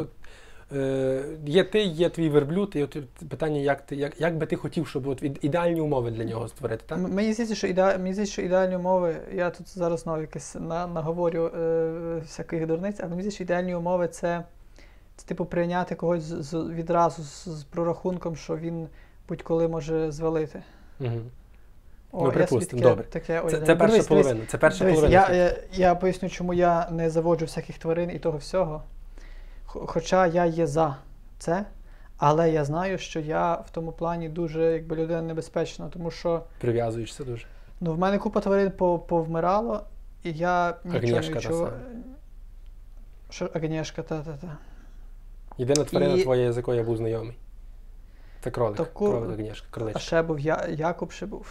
[1.47, 2.97] є ти, є твій верблюд, і от
[3.29, 6.83] питання, як, ти, як, як би ти хотів, щоб от, ідеальні умови для нього створити,
[6.87, 6.99] так?
[6.99, 7.99] Мені здається, що іде...
[7.99, 10.87] мені здається, що ідеальні умови, я тут зараз знову якось на...
[10.87, 12.19] наговорю е...
[12.23, 14.45] всяких дурниць, але мені здається, що ідеальні умови це,
[15.17, 16.43] це типу прийняти когось з...
[16.43, 17.49] з- відразу з...
[17.49, 18.89] з прорахунком, що він
[19.29, 20.63] будь-коли може звалити.
[21.01, 21.21] Угу.
[22.13, 23.05] О, Ну, припустимо, таке, добре.
[23.05, 24.49] Таке Це, це Ну, перша дивись, дивись.
[24.49, 25.29] Це перша Дивись, половина.
[25.29, 28.83] я, я, я поясню, чому я не заводжу всяких тварин і того всього.
[29.87, 30.97] Хоча я є за
[31.39, 31.65] це,
[32.17, 37.25] але я знаю, що я в тому плані дуже якби людина небезпечна, тому що Прив'язуєшся
[37.25, 37.47] дуже.
[37.81, 38.71] ну, в мене купа тварин
[39.09, 39.85] повмирало,
[40.23, 41.73] і я нічого не та відчуваю.
[43.31, 44.57] Що Агнєшка, та-та-та.
[45.59, 47.37] Єдина тварина І- твоя, з якою я був знайомий.
[48.41, 48.77] Це кролик.
[48.77, 51.47] Таку- Кролик Агнєшка, А ще був я, Якуб ще був.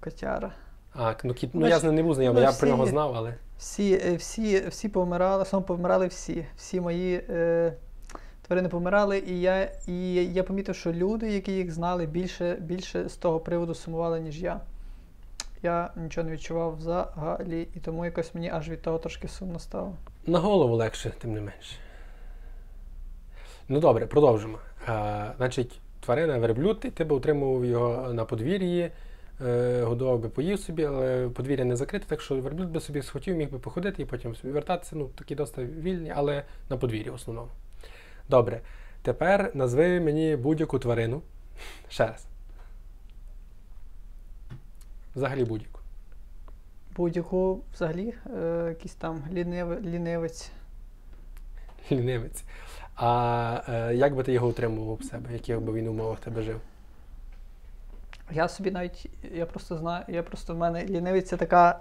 [0.00, 0.52] Котяра.
[0.94, 3.34] А, ну, кіт, ну я з ним не був знайомий, я про нього знав, але.
[3.58, 6.46] Всі, е, всі, всі помирали, сам помирали всі.
[6.56, 7.72] Всі мої е,
[8.46, 13.16] тварини помирали, і я, і я помітив, що люди, які їх знали, більше, більше з
[13.16, 14.60] того приводу сумували, ніж я.
[15.62, 19.92] Я нічого не відчував взагалі, і тому якось мені аж від того трошки сумно стало.
[20.26, 21.76] На голову легше, тим не менше.
[23.68, 24.58] Ну добре, продовжимо.
[24.86, 28.90] А, значить, тварина верблюд, і ти би утримував його на подвір'ї,
[29.82, 33.50] годував би поїв собі, але подвір'я не закрите, так що верблюд би собі схотів, міг
[33.50, 34.96] би походити і потім собі вертатися.
[34.96, 37.50] Ну, такі досить вільні, але на подвір'ї в основному.
[38.28, 38.60] Добре.
[39.02, 41.22] Тепер назви мені будь-яку тварину.
[41.88, 42.26] Ще раз.
[45.16, 45.80] Взагалі будь-яку.
[46.96, 50.50] Будь-яку взагалі, е, якийсь там лінив, лінивець.
[51.92, 52.44] Лінивець.
[52.96, 55.32] А е, як би ти його утримував в себе?
[55.32, 56.60] Яких би він умовах тебе жив?
[58.32, 61.80] Я собі навіть, я просто знаю, я просто в мене лінивець це така.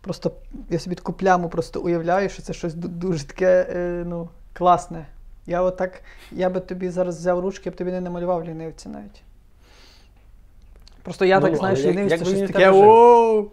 [0.00, 0.32] Просто
[0.70, 5.06] я собі таку пляму просто уявляю, що це щось дуже таке е, ну, класне.
[5.46, 9.22] Я отак, я би тобі зараз взяв ручки, я б тобі не намалював лінивця навіть.
[11.02, 12.70] Просто я Ну, так знаю, що як це щось таке.
[12.70, 13.50] Оу!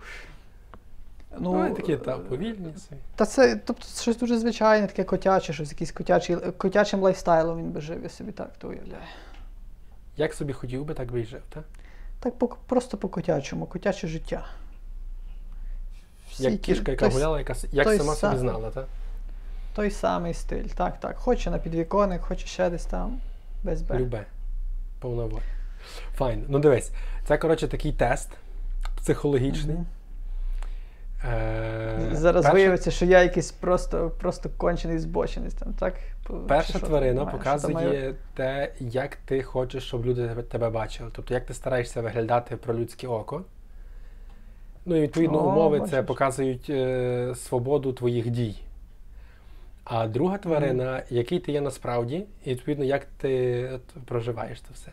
[1.39, 2.73] Ну, Ну, такі та, повільні
[3.15, 7.81] та це, тобто, щось дуже звичайне, таке котяче, щось, якийсь котячий, котячим лайфстайлом він би
[7.81, 9.03] жив, я собі так то уявляю.
[10.17, 11.63] Як собі хотів би, так би й жив, так?
[12.19, 14.45] Так по, просто по котячому, котяче життя.
[16.31, 18.87] Всі Як ті- кішка, яка той гуляла, яка як той сама собі знала, так?
[19.75, 21.17] Той самий стиль, так, так.
[21.17, 23.21] Хоче на підвіконник, хоче ще десь там,
[23.63, 23.99] без Б.
[23.99, 24.25] Любе.
[24.99, 25.41] Повна.
[26.15, 26.45] Файн.
[26.49, 26.91] Ну дивись,
[27.27, 28.29] це, коротше, такий тест
[28.97, 29.75] психологічний.
[29.75, 29.85] Мгм.
[31.25, 35.93] Е, Зараз перша, виявиться, що я якийсь просто, просто кончений збочинець там, так?
[36.47, 37.87] Перша що тварина має, що має?
[37.87, 41.09] показує те, як ти хочеш, щоб люди тебе, бачили.
[41.13, 43.43] Тобто, як ти стараєшся виглядати про людське око.
[44.85, 48.55] Ну і відповідно О, умови це показують е, свободу твоїх дій.
[49.83, 54.91] А друга тварина, який ти є насправді, і відповідно, як ти от, проживаєш це все.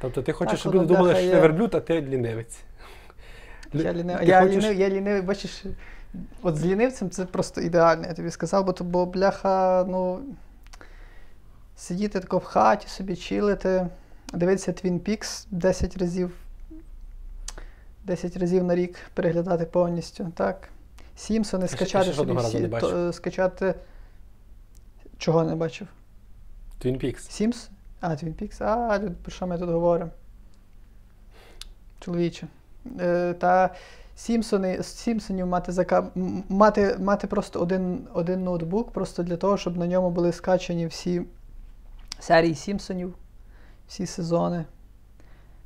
[0.00, 2.62] Тобто ти хочеш, Так, щоб люди думали, що ти верблюд, а ти лінивець.
[3.72, 5.64] Я, лінив, ти я, хочеш- лінив, я лінивий, бачиш,
[6.42, 10.20] от з лінивцем це просто ідеально, я тобі сказав, бо то бо бляха, ну.
[11.76, 13.86] Сидіти тако в хаті, собі чилити,
[14.32, 16.32] дивитися Twin Peaks 10 разів.
[18.04, 20.68] 10 разів на рік переглядати повністю, так.
[21.16, 23.74] Сімпсони скачати ще собі всі, то, е, скачати.
[25.18, 25.88] Чого не бачив?
[26.84, 27.30] Twin Peaks.
[27.30, 27.70] Сімс?
[28.00, 28.64] А, Twin Peaks.
[28.64, 30.10] А, про що ми тут говоримо?
[32.00, 32.46] Чоловіче.
[33.00, 33.74] Е, та
[34.16, 36.06] Сімпсони, Сімпсонів мати, зака...
[36.48, 41.22] мати, мати просто один, один ноутбук, просто для того, щоб на ньому були скачані всі
[42.18, 43.14] серії Сімпсонів,
[43.88, 44.64] всі сезони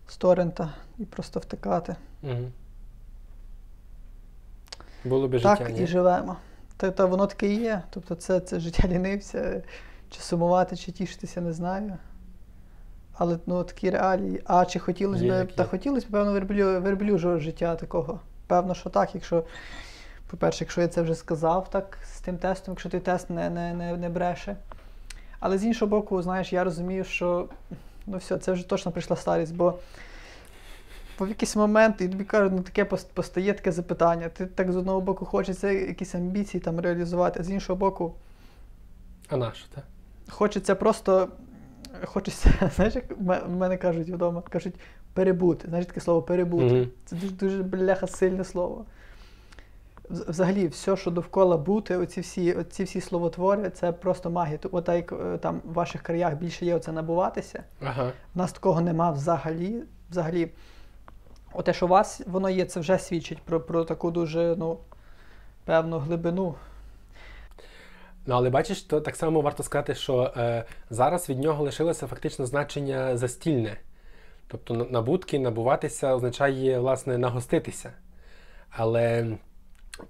[0.09, 1.96] з торрента і просто втикати.
[2.22, 2.50] Угу.
[5.05, 6.37] Було би так життя, і живемо.
[6.77, 7.83] Та, та воно таке і є.
[7.90, 9.62] Тобто це, це життя лінився.
[10.11, 11.92] Чи сумувати, чи тішитися, не знаю.
[13.18, 14.40] Але ну, такі реалії.
[14.44, 18.20] А чи хотілося б, та хотілося б, певно, верблю, верблюжого життя такого.
[18.46, 19.44] Певно, що так, якщо,
[20.27, 23.74] по-перше, якщо я це вже сказав так з тим тестом, якщо той тест не, не,
[23.74, 24.57] не, не бреше.
[25.40, 27.48] Але з іншого боку, знаєш, я розумію, що
[28.07, 29.74] ну все, це вже точно прийшла старість, бо
[31.20, 34.29] в якийсь момент і тобі кажуть, ну таке постає таке запитання.
[34.29, 38.14] Ти так з одного боку хочеться якісь амбіції там реалізувати, а з іншого боку,
[39.29, 39.85] А нащо, так?
[40.29, 41.29] хочеться просто.
[42.05, 43.05] Хочеться, знаєш, як
[43.47, 44.75] в мене кажуть вдома, кажуть
[45.15, 45.69] перебути.
[45.69, 46.75] Знаєш таке слово перебути.
[46.75, 46.89] Мгм.
[47.05, 48.85] Це дуже, дуже бляха сильне слово.
[50.11, 54.59] Взагалі, все, що довкола бути, оці всі, оці всі словотвори, це просто магія.
[54.73, 57.63] От як е, там в ваших краях більше є оце набуватися.
[57.85, 58.13] Ага.
[58.35, 59.83] У нас такого нема взагалі.
[60.11, 60.51] Взагалі,
[61.65, 64.79] те, що у вас воно є, це вже свідчить про, про таку дуже ну,
[65.65, 66.55] певну глибину.
[68.27, 72.47] Ну, але бачиш, то так само варто сказати, що е, зараз від нього лишилося фактично
[72.47, 73.77] значення застільне.
[74.49, 77.93] Тобто набутки, набуватися означає, власне, нагоститися.
[78.71, 79.27] Але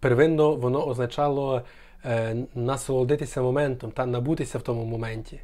[0.01, 1.63] первинно воно означало
[2.05, 5.41] е, насолодитися моментом та набутися в тому моменті.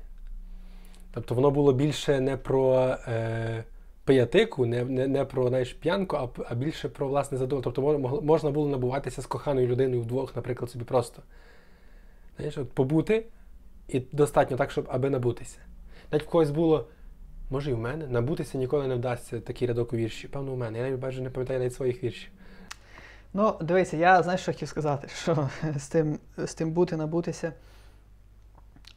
[1.14, 2.76] Тобто воно було більше не про
[3.09, 3.64] е,
[4.04, 7.72] пиятику, не, не, не про знаєш, п'янку, а, а більше про власне задоволення.
[7.74, 11.22] Тобто можна було набуватися з коханою людиною вдвох, наприклад, собі просто.
[12.40, 13.26] Знаєш, от побути
[13.88, 15.59] і достатньо так, щоб аби набутися.
[16.12, 16.88] Навіть в когось було,
[17.50, 20.29] може і в мене, набутися ніколи не вдасться такий рядок у вірші.
[20.29, 20.79] Певно, у мене.
[20.79, 22.31] Я навіть майже не пам'ятаю навіть своїх віршів.
[23.35, 27.53] Ну, дивися, я знаєш, що хотів сказати, що з тим, з тим бути, набутися.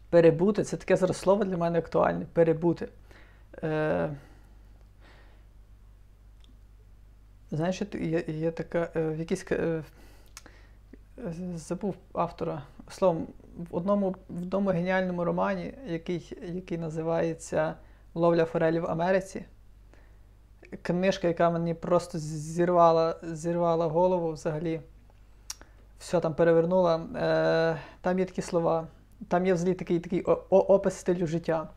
[0.09, 2.25] Перебути це таке зараз слово для мене актуальне.
[2.33, 2.87] Перебути.
[3.63, 4.09] Е,
[7.51, 9.45] знаєш, є, є, така е, в якійсь.
[9.51, 9.83] Е,
[11.55, 12.63] забув автора.
[12.89, 13.27] Словом,
[13.71, 17.75] в одному, в одному геніальному романі, який, який називається
[18.15, 19.45] Ловля форелі в Америці
[20.81, 24.81] книжка, яка мені просто зірвала, зірвала голову взагалі.
[25.99, 26.95] Все там перевернула.
[27.15, 28.87] Е, там є такі слова.
[29.27, 31.69] Там є взагалі такий, такий опис стилю життя.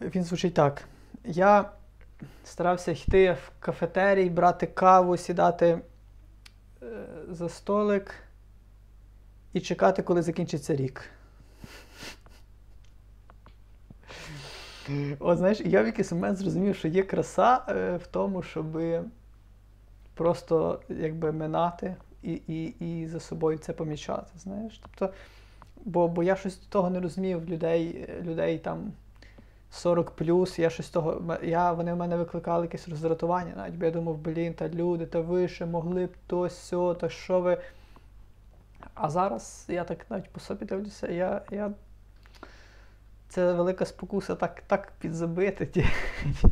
[0.00, 0.84] Він звучить так.
[1.24, 1.70] Я
[2.44, 5.78] старався йти в кафетерій, брати каву, сідати
[7.30, 8.14] за столик
[9.52, 11.10] і чекати, коли закінчиться рік.
[15.18, 18.78] От знаєш, я в якийсь момент зрозумів, що є краса е, в тому, щоб
[20.14, 24.30] просто якби минати і, і, і за собою це помічати.
[24.38, 24.80] Знаєш?
[24.82, 25.14] Тобто,
[25.84, 28.92] бо, бо я щось того не розумів, людей, людей там
[29.74, 31.38] 40 плюс, я щось того.
[31.42, 33.52] Я, вони в мене викликали якесь роздратування.
[33.56, 37.08] Навіть бо я думав, блін, та люди, та ви ще могли б то сьо, та
[37.08, 37.58] що ви.
[38.94, 41.42] А зараз я так навіть по собі дивлюся, я.
[41.50, 41.72] я
[43.28, 45.86] це велика спокуса так, так підзабити, ті,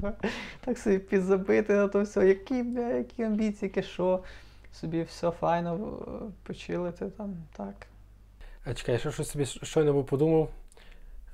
[0.64, 4.22] так собі підзабити на то все, які, які амбіції, яке що,
[4.72, 7.86] собі все файно е, почилити там, так.
[8.64, 10.48] А чекай, я ще щось собі щойно подумав.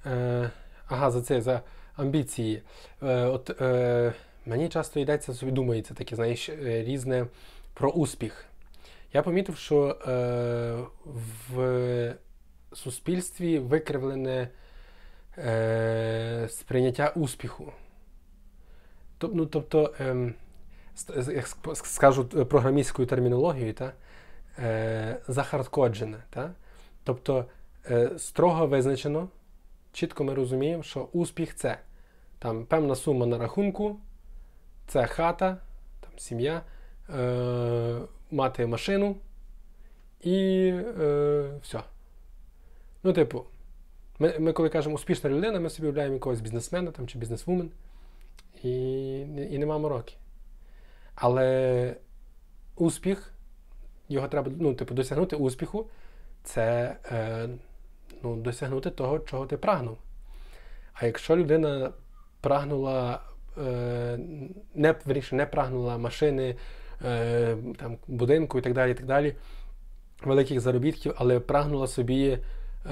[0.06, 0.50] Е,
[0.88, 1.60] ага, за це, за
[1.98, 2.62] амбіції.
[3.02, 4.12] Е, от е,
[4.46, 7.26] мені часто йдеться собі думається таке, знаєш, е, різне
[7.74, 8.44] про успіх.
[9.12, 10.76] Я помітив, що е,
[11.50, 12.14] в
[12.72, 14.48] суспільстві викривлене
[15.38, 17.72] е, сприйняття успіху.
[19.20, 20.34] Тоб- ну, тобто, ем,
[20.96, 23.92] з- як скажу е, програмістською термінологією, та,
[24.58, 26.16] е, захардкоджене.
[26.30, 26.50] Та?
[27.04, 27.44] Тобто
[27.90, 29.28] е, строго визначено,
[29.92, 31.78] чітко ми розуміємо, що успіх це
[32.38, 34.00] там, певна сума на рахунку,
[34.86, 35.56] це хата,
[36.00, 36.62] там, сім'я,
[37.18, 39.16] е, мати машину
[40.20, 40.68] і
[41.00, 41.80] е, все.
[43.02, 43.44] Ну, типу,
[44.18, 47.70] ми, ми коли кажемо успішна людина, ми собі уявляємо якогось бізнесмена там, чи бізнесвумен,
[48.62, 48.70] і,
[49.20, 50.14] і нема мороки.
[51.14, 51.96] Але
[52.76, 53.32] успіх,
[54.08, 55.86] його треба ну, типу, досягнути успіху,
[56.44, 57.48] це е,
[58.22, 59.98] ну, досягнути того, чого ти прагнув.
[60.92, 61.92] А якщо людина
[62.40, 63.20] прагнула,
[63.66, 64.18] е,
[64.74, 66.56] не, вірніше, не прагнула машини,
[67.04, 69.34] е, там, будинку і так далі, і так далі,
[70.22, 72.38] великих заробітків, але прагнула собі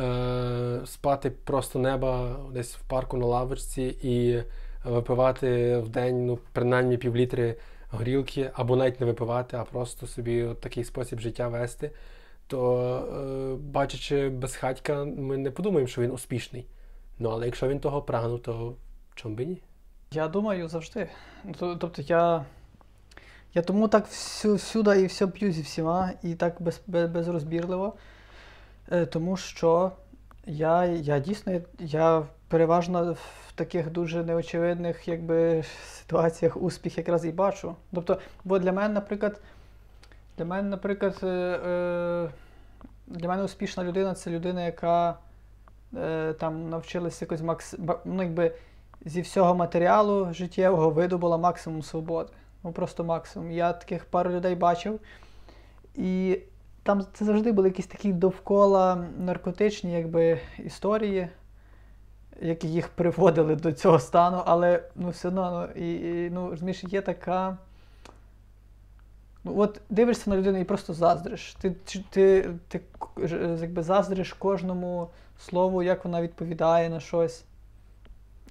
[0.00, 4.42] е, спати просто неба десь в парку на лавочці і
[4.84, 7.56] випивати в день ну, принаймні півлітри
[7.90, 11.90] горілки, або навіть не випивати, а просто собі от такий спосіб життя вести,
[12.46, 16.66] то бачачи безхатька, ми не подумаємо, що він успішний.
[17.18, 18.74] Ну, але якщо він того прагнув, то
[19.16, 19.62] чому би ні?
[20.10, 21.08] Я думаю завжди.
[21.44, 22.44] Ну, Тобто я.
[23.54, 27.94] Я тому так всю, всюди і все п'ю зі всіма, і так без, без, безрозбірливо.
[28.92, 29.92] Е, тому що
[30.46, 33.12] я, я дійсно я, переважно
[33.48, 37.76] в таких дуже неочевидних якби, ситуаціях успіх якраз і бачу.
[37.94, 39.40] Тобто, бо для мене, наприклад,
[40.38, 42.30] для мене, наприклад, е, е,
[43.06, 45.18] для мене успішна людина це людина, яка
[46.38, 47.74] там навчилася якось макс...
[48.04, 48.52] ну, якби,
[49.04, 52.30] зі всього матеріалу життєвого видобула максимум свободи.
[52.64, 53.50] Ну просто максимум.
[53.50, 55.00] Я таких пару людей бачив.
[55.94, 56.38] І
[56.82, 61.28] там це завжди були якісь такі довкола наркотичні якби, історії,
[62.42, 66.84] які їх приводили до цього стану, але ну, все одно, ну, і, і, ну, розумієш,
[66.84, 67.58] є така.
[69.44, 71.54] Ну, от дивишся на людину і просто заздриш.
[71.60, 72.80] Ти, чи- ти, ти,
[73.60, 77.44] якби заздриш кожному слову, як вона відповідає на щось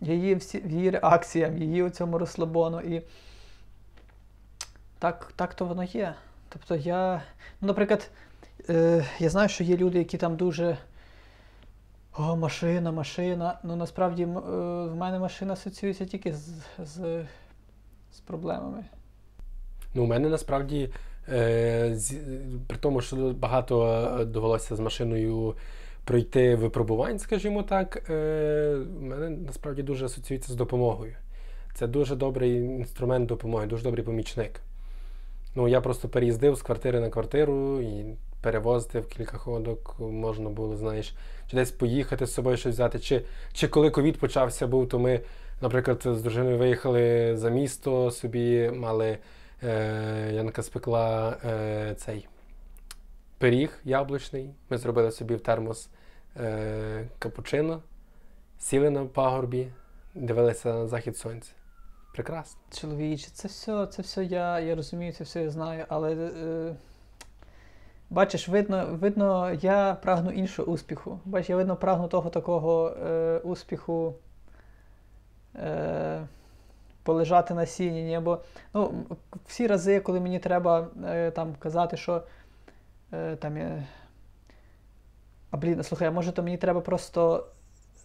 [0.02, 2.82] її всі, її реакціям, її у цьому розслабону.
[2.82, 3.02] І
[5.00, 6.16] так, так то воно є.
[6.50, 7.22] Тобто я,
[7.62, 8.10] ну, наприклад,
[8.70, 10.78] е, я знаю, що є люди, які там дуже.
[12.18, 13.60] О, машина, машина.
[13.64, 17.26] Ну насправді е, в мене машина асоціюється тільки з, з,
[18.12, 18.86] з проблемами.
[19.93, 20.89] Ну, у мене насправді,
[21.30, 22.16] е, з,
[22.68, 23.88] при тому, що багато
[24.20, 25.56] е, довелося з машиною
[26.06, 31.14] пройти випробувань, скажімо так, е, у мене насправді дуже асоціюється з допомогою.
[31.74, 34.62] це дуже добрий інструмент допомоги, дуже добрий помічник.
[35.56, 38.06] Ну, я просто переїздив з квартири на квартиру і
[38.41, 41.16] перевозити в кілька ходок можна було, знаєш,
[41.47, 42.99] чи десь поїхати з собою щось взяти.
[42.99, 43.22] Чи,
[43.53, 45.20] чи коли ковід почався був, то ми,
[45.62, 49.18] наприклад, з дружиною виїхали за місто собі, мали
[49.64, 52.28] е, Янка спекла е, цей
[53.38, 54.49] пиріг яблучний.
[54.69, 55.89] Ми зробили собі в термос
[56.38, 57.81] е, капучино,
[58.59, 59.71] сіли на пагорбі,
[60.13, 61.51] дивилися на захід сонця.
[62.13, 62.61] Прекрасно.
[62.71, 66.75] Чоловіче, це все, це все я, я розумію, це все я знаю, але е,
[68.09, 71.19] бачиш, видно, видно, я прагну іншого успіху.
[71.25, 74.15] Бачиш, я видно прагну того такого е, успіху
[75.55, 76.27] е,
[77.03, 78.03] полежати на сіні.
[78.03, 78.19] Ні?
[78.19, 78.39] Бо
[78.73, 79.05] ну,
[79.45, 82.23] всі рази, коли мені треба е, там казати, що
[83.14, 83.84] е, там я.
[85.51, 87.47] А блін, слухай, а може то мені треба просто.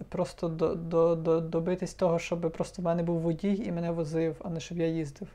[0.08, 4.36] Просто до, до, до, добитись того, щоб просто в мене був водій і мене возив,
[4.44, 5.28] а не щоб я їздив.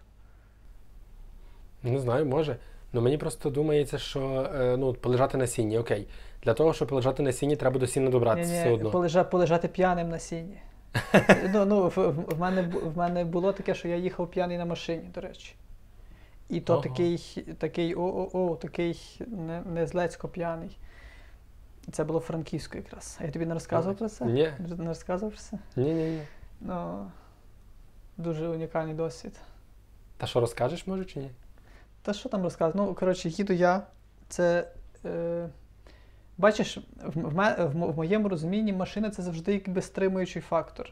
[1.84, 2.57] Не знаю, може.
[2.93, 6.07] Ну мені просто думається, що е, ну, полежати на сіні, окей.
[6.43, 8.91] Для того, щоб полежати на сіні, треба до сіна добратися все одно.
[8.91, 10.57] полежа, полежати п'яним на сіні.
[11.53, 15.09] ну, ну, в, в, мене, в мене було таке, що я їхав п'яний на машині,
[15.16, 15.55] до речі.
[16.49, 16.81] І то Ага.
[16.81, 17.17] такий,
[17.57, 20.77] такий о-о-о, такий не, не злецько п'яний.
[21.91, 23.17] Це було Франківську якраз.
[23.21, 24.25] А я тобі не розказував про це?
[24.25, 24.51] Ні.
[24.77, 25.57] Не розказував про це?
[25.75, 26.21] Ні, ні, ні.
[26.61, 27.07] Ну,
[28.17, 29.39] дуже унікальний досвід.
[30.17, 31.29] Та що розкажеш, може, чи ні?
[32.01, 32.89] Та що там розказувати?
[32.89, 33.81] Ну, коротше, їду я.
[34.27, 34.67] Це.
[35.05, 35.49] Е,
[36.37, 40.89] бачиш, в, в, в, в моєму розумінні машина це завжди якби стримуючий фактор.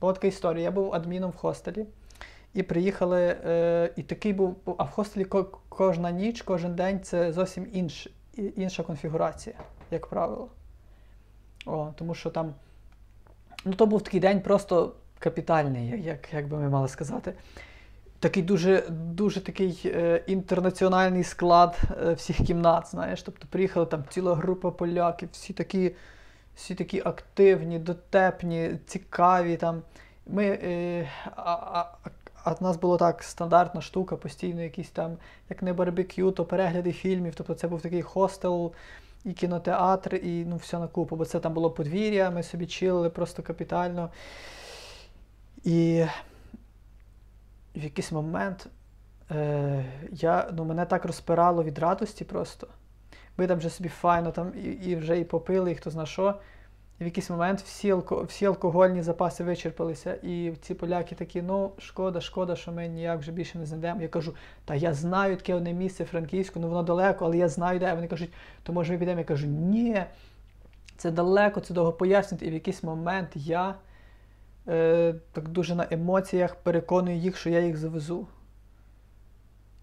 [0.00, 0.64] Була така історія.
[0.64, 1.86] Я був адміном в хостелі,
[2.54, 3.36] і приїхали.
[3.44, 4.56] Е, і такий був.
[4.78, 5.26] А в хостелі
[5.68, 8.08] кожна ніч, кожен день це зовсім інш,
[8.56, 9.56] інша конфігурація,
[9.90, 10.48] як правило.
[11.66, 12.54] О, тому що там.
[13.64, 17.34] Ну, то був такий день просто капітальний, як, як, би ми мали сказати
[18.22, 23.22] такий дуже, дуже такий е, інтернаціональний склад е, всіх кімнат, знаєш.
[23.22, 25.94] Тобто приїхала там ціла група поляків, всі такі,
[26.54, 29.56] всі такі активні, дотепні, цікаві.
[29.56, 29.82] Там.
[30.26, 31.90] Ми, е, а, а,
[32.44, 35.16] а в нас було так стандартна штука, постійно якісь там,
[35.50, 37.34] як не барбекю, то перегляди фільмів.
[37.34, 38.72] Тобто це був такий хостел.
[39.24, 43.10] І кінотеатр, і ну, все на купу, бо це там було подвір'я, ми собі чилили
[43.10, 44.10] просто капітально.
[45.64, 46.04] І
[47.76, 48.66] в якийсь момент
[49.30, 52.66] е, я, ну, мене так розпирало від радості просто.
[53.36, 56.34] Ми там вже собі файно там і, і вже і попили, і хто зна що.
[57.02, 60.14] В якийсь момент всі, алко, всі алкогольні запаси вичерпалися.
[60.14, 64.02] І ці поляки такі, ну, шкода, шкода, що ми ніяк вже більше не знайдемо.
[64.02, 64.34] Я кажу,
[64.64, 67.94] та я знаю таке одне місце Франківську, ну воно далеко, але я знаю, де.
[67.94, 68.32] Вони кажуть,
[68.62, 69.18] то може ми підемо.
[69.18, 70.04] Я кажу, ні,
[70.96, 72.46] це далеко, це довго пояснити.
[72.46, 73.74] І в якийсь момент я
[74.68, 78.26] е, так дуже на емоціях переконую їх, що я їх завезу.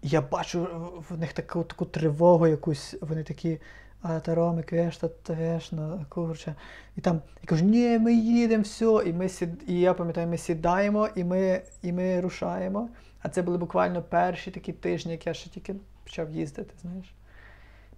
[0.02, 0.68] Я бачу
[1.10, 3.60] в них таку, таку тривогу якусь, вони такі,
[4.02, 5.08] а та Ромик, веш, та
[5.72, 6.54] ну, курче.
[6.96, 9.02] І там я кажу, ні, ми їдемо, все.
[9.06, 9.48] І, ми сід...
[9.66, 12.88] і я пам'ятаю, ми сідаємо і ми, і ми рушаємо.
[13.22, 15.74] А це були буквально перші такі тижні, як я ще тільки
[16.04, 17.14] почав їздити, знаєш.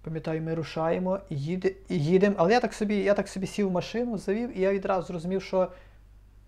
[0.01, 2.35] Пам'ятаю, ми рушаємо і їде, і їдемо.
[2.37, 5.41] Але я так собі, я так собі сів в машину, завів, і я відразу зрозумів,
[5.41, 5.69] що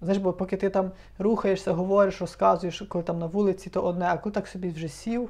[0.01, 4.17] Знаєш, бо поки ти там рухаєшся, говориш, розказуєш, коли там на вулиці, то одне, а
[4.17, 5.29] коли так собі вже сів.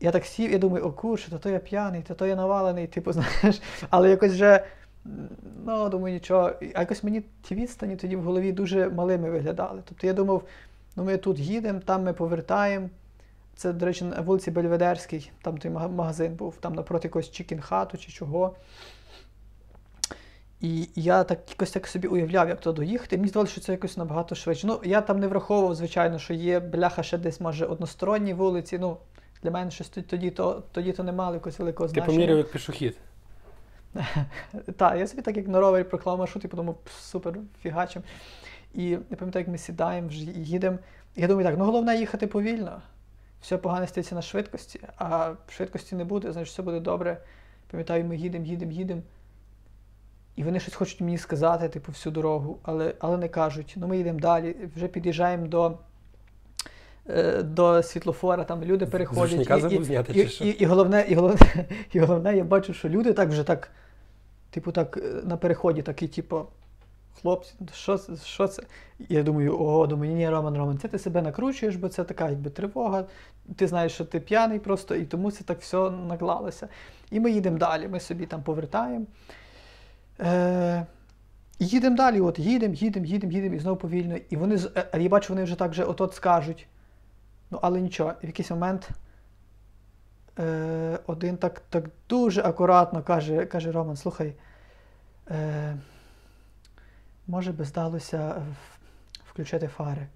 [0.00, 2.86] Я так сів і думаю, о курше, то то я п'яний, то то я навалений,
[2.86, 4.64] типу, знаєш, але якось вже,
[5.64, 6.52] ну, думаю, нічого.
[6.74, 9.82] А якось мені ті відстані тоді в голові дуже малими виглядали.
[9.84, 10.42] Тобто я думав,
[10.96, 12.88] ну ми тут їдемо, там ми повертаємо.
[13.56, 17.98] Це, до речі, на вулиці Бельведерській, там той магазин був, там напроти якогось чікін хату
[17.98, 18.54] чи чого.
[20.60, 23.16] І я так якось так собі уявляв, як то доїхати.
[23.16, 24.66] Мені здавалося, що це якось набагато швидше.
[24.66, 28.78] Ну, я там не враховував, звичайно, що є бляха ще десь, може, односторонні вулиці.
[28.78, 28.96] Ну,
[29.42, 32.14] для мене щось тоді- то, тоді то не мало якогось великого Ти значення.
[32.16, 32.96] поміряв як пішохід.
[34.76, 38.02] Так, я собі так як на ровері проклав маршрут і подумав, «Пс, супер, фігачим.
[38.74, 40.78] І я пам'ятаю, як ми сідаємо, вже їдемо.
[41.16, 42.82] Я думаю, так, ну головне їхати повільно.
[43.40, 47.22] Все погане стається на швидкості, а швидкості не буде, значить все буде добре.
[47.70, 49.02] Пам'ятаю, ми їдемо, їдемо, їдемо.
[50.36, 53.74] І вони щось хочуть мені сказати, типу, всю дорогу, але, але не кажуть.
[53.76, 55.78] Ну, ми їдемо далі, вже під'їжджаємо до,
[57.42, 59.28] до світлофора, там люди переходять.
[59.28, 61.38] Звучника забув зняти, і, чи і, і, головне, і, головне,
[61.92, 63.70] і головне, я бачу, що люди так вже так,
[64.50, 66.46] типу, так е, на переході такі, типу,
[67.20, 68.62] хлопці, що, що це?
[69.08, 72.50] Я думаю, ого, думаю, ні, Роман, Роман, це ти себе накручуєш, бо це така якби
[72.50, 73.04] тривога.
[73.56, 76.68] Ти знаєш, що ти п'яний просто, і тому це так все наклалося.
[77.10, 79.06] І ми їдемо далі, ми собі там повертаємо.
[80.20, 80.86] Е,
[81.58, 84.16] І їдемо далі, от їдемо, їдемо, їдемо, їдемо, і знову повільно.
[84.30, 86.66] І вони е, а я бачу, вони вже так же от-от скажуть.
[87.50, 88.90] Ну, але нічого, в якийсь момент
[90.38, 94.34] е, один так, так дуже акуратно каже, каже Роман, слухай,
[95.30, 95.76] е,
[97.26, 98.42] може би здалося
[99.30, 100.06] включити фари.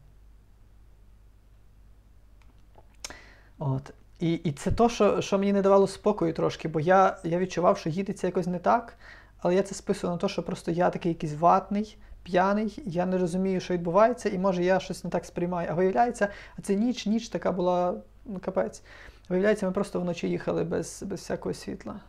[3.58, 3.94] От.
[4.20, 7.78] І, і це то, що, що мені не давало спокою трошки, бо я, я відчував,
[7.78, 8.98] що їдеться якось не так,
[9.38, 13.18] але я це списую на те, що просто я такий якийсь ватний, п'яний, я не
[13.18, 15.68] розумію, що відбувається, і може я щось не так сприймаю.
[15.70, 17.94] А виявляється, а це ніч, ніч така була,
[18.24, 18.82] ну капець.
[19.28, 22.00] Виявляється, ми просто вночі їхали без, без всякого світла.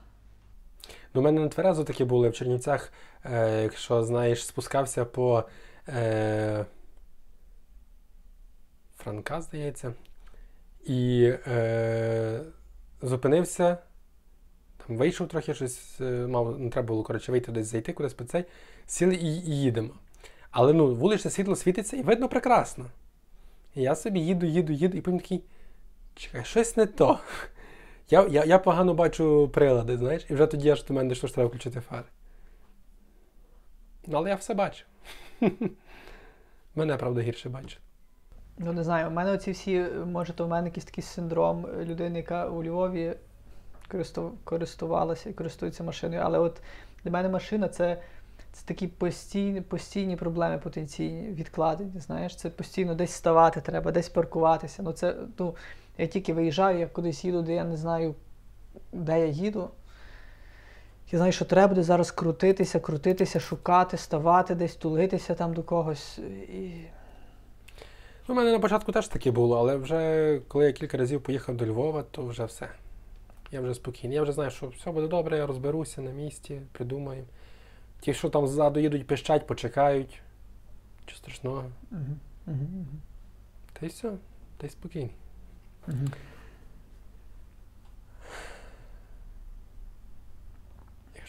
[1.13, 2.93] Ну, у мене на тверезо такі були в Чернівцях,
[3.25, 5.43] е, якщо знаєш, спускався по
[5.87, 6.65] е,
[8.97, 9.93] Франка, здається,
[10.85, 12.41] і е,
[13.01, 13.77] зупинився,
[14.87, 18.23] там вийшов трохи щось, е, мав, не треба було коротше, вийти десь зайти, кудись по
[18.23, 18.45] цей,
[18.87, 19.89] сіли і, і їдемо.
[20.51, 22.85] Але ну, вуличне світло світиться і видно прекрасно.
[23.75, 25.43] І я собі їду, їду, їду, і потім такий,
[26.15, 27.19] чекай, щось не то.
[28.09, 31.35] Я, я, я погано бачу прилади, знаєш, і вже тоді аж до мене дійшло, що
[31.35, 32.05] треба включити фари.
[34.07, 34.85] Ну, Але я все бачу.
[36.75, 37.77] Мене, правда, гірше бачу.
[38.57, 42.17] Ну, не знаю, у мене оці всі, може, то в мене якийсь такий синдром людини,
[42.17, 43.15] яка у Львові
[44.43, 46.21] користувалася і користується машиною.
[46.25, 46.61] Але от
[47.03, 48.01] для мене машина це,
[48.51, 51.99] це такі постійні, постійні проблеми потенційні, відкладені.
[51.99, 54.83] Знаєш, це постійно десь ставати треба, десь паркуватися.
[54.83, 55.55] Ну, це, ну,
[55.97, 58.15] я тільки виїжджаю, я кудись їду, де я не знаю,
[58.91, 59.69] де я їду.
[61.11, 66.17] Я знаю, що треба буде зараз крутитися, крутитися, шукати, ставати десь, тулитися там до когось.
[66.49, 66.71] І...
[68.27, 71.57] Ну, У мене на початку теж таке було, але вже коли я кілька разів поїхав
[71.57, 72.69] до Львова, то вже все.
[73.53, 74.15] Я вже спокійний.
[74.15, 77.25] Я вже знаю, що все буде добре, я розберуся на місці, придумаю.
[77.99, 80.21] Ті, що там ззаду їдуть, пищать, почекають.
[81.01, 81.63] Нічого страшного.
[81.91, 82.01] Угу.
[82.47, 82.85] Угу.
[83.73, 84.13] Та й все,
[84.57, 85.15] та й спокійний.
[85.87, 85.97] Угу.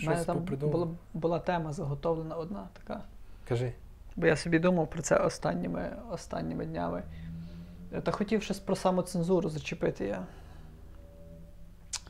[0.02, 3.04] У мене там була, була тема заготовлена одна така.
[3.48, 3.72] Кажи.
[4.16, 7.02] Бо я собі думав про це останніми, останніми днями.
[8.02, 10.26] Та хотів щось про самоцензуру зачепити я.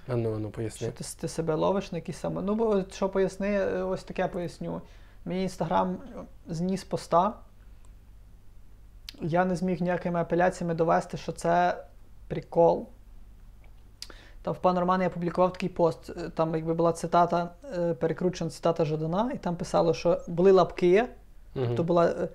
[0.09, 2.43] А ну, а ну, Що ти, ти себе ловиш на якісь саме.
[2.43, 4.81] Ну, бо що поясни, ось таке поясню.
[5.25, 5.97] Мій інстаграм
[6.49, 7.35] зніс поста.
[9.21, 11.85] Я не зміг ніякими апеляціями довести, що це
[12.29, 12.89] прикол.
[14.43, 16.11] Там в пан Роман я публікував такий пост.
[16.11, 21.05] е, Там якби була цитата, е, перекручена цитата Жадана, і там писало, що були лапки,
[21.55, 21.75] Мгм.
[21.75, 22.07] то була.
[22.07, 22.29] е,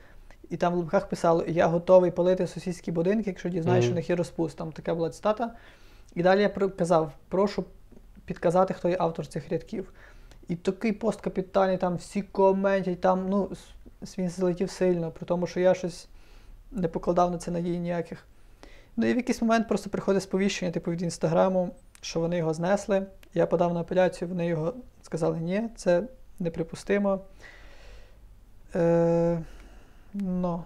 [0.49, 4.09] І там в лапках писало: Я готовий палити сусідські будинки, якщо дізнаюсь, що в них
[4.09, 4.57] є розпуст.
[4.57, 5.55] Там така була цитата.
[6.16, 7.66] І далі я казав: прошу
[8.26, 9.93] підказати, хто є автор цих рядків.
[10.47, 13.51] І такий пост капітальний, там всі коментять, там, ну,
[14.18, 16.07] він залетів сильно, при тому, що я щось
[16.72, 18.26] не покладав на це надії ніяких.
[18.97, 23.05] Ну і в якийсь момент просто приходить сповіщення, типу від інстаграму, що вони його знесли.
[23.34, 26.03] Я подав на апеляцію, вони його сказали, ні, це
[26.39, 27.20] неприпустимо.
[28.76, 29.41] Е,
[30.14, 30.64] ну.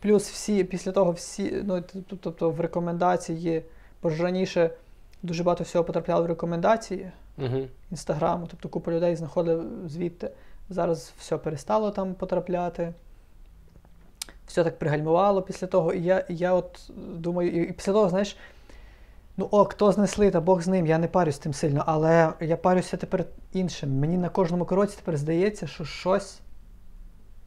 [0.00, 1.82] Плюс всі, після того всі, ну,
[2.20, 3.62] тобто в рекомендації,
[4.04, 4.70] бо ж раніше
[5.22, 7.68] дуже багато всього потрапляло в рекомендації Мгм.
[7.90, 10.30] інстаграму, тобто купа людей знаходили звідти.
[10.70, 12.92] Зараз все перестало там потрапляти.
[14.46, 15.92] Все так пригальмувало після того.
[15.92, 18.36] І я, і я от думаю, і, і після того, знаєш,
[19.36, 22.56] ну ок, хто знесли, та Бог з ним, я не парюсь тим сильно, але я
[22.56, 23.98] парюся тепер іншим.
[23.98, 26.40] Мені на кожному кроці тепер здається, що щось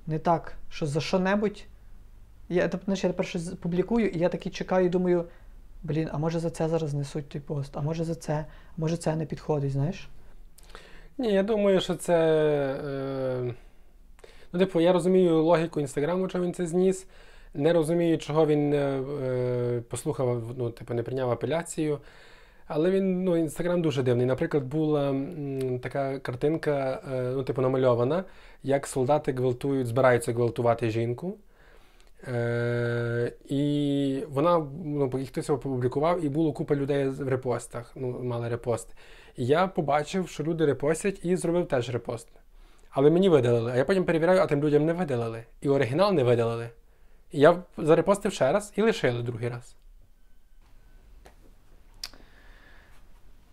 [0.08, 1.64] не так, що за що-небудь.
[2.50, 5.26] Я, знаєш, я тепер щось публікую, і я такий чекаю і думаю,
[5.84, 8.46] блін, а може за це зараз знесуть той пост, а може за це,
[8.78, 10.10] може це не підходить, знаєш?
[11.18, 12.16] Ні, я думаю, що це.
[12.86, 13.54] Е...
[14.54, 17.08] Ну, типу, я розумію логіку інстаграму, чого він це зніс.
[17.54, 18.78] Не розумію, чого він е,
[19.24, 22.00] е, послухав, ну, типу, не прийняв апеляцію.
[22.68, 24.26] Але він, ну, інстаграм дуже дивний.
[24.26, 28.24] Наприклад, була м, така картинка, е, ну, типу, намальована,
[28.64, 31.38] як солдати гвалтують, збираються гвалтувати жінку.
[32.24, 38.96] Е, і вона, ну, хтось опублікував, і було купа людей в репостах, ну, мали репост.
[39.36, 42.28] І я побачив, що люди репостять, і зробив теж репост.
[42.90, 43.72] Але мені видалили.
[43.72, 45.44] А я потім перевіряю, а тим людям не видалили.
[45.62, 46.70] І оригінал не видалили.
[47.32, 49.76] І я зарепостив ще раз і лишили другий раз.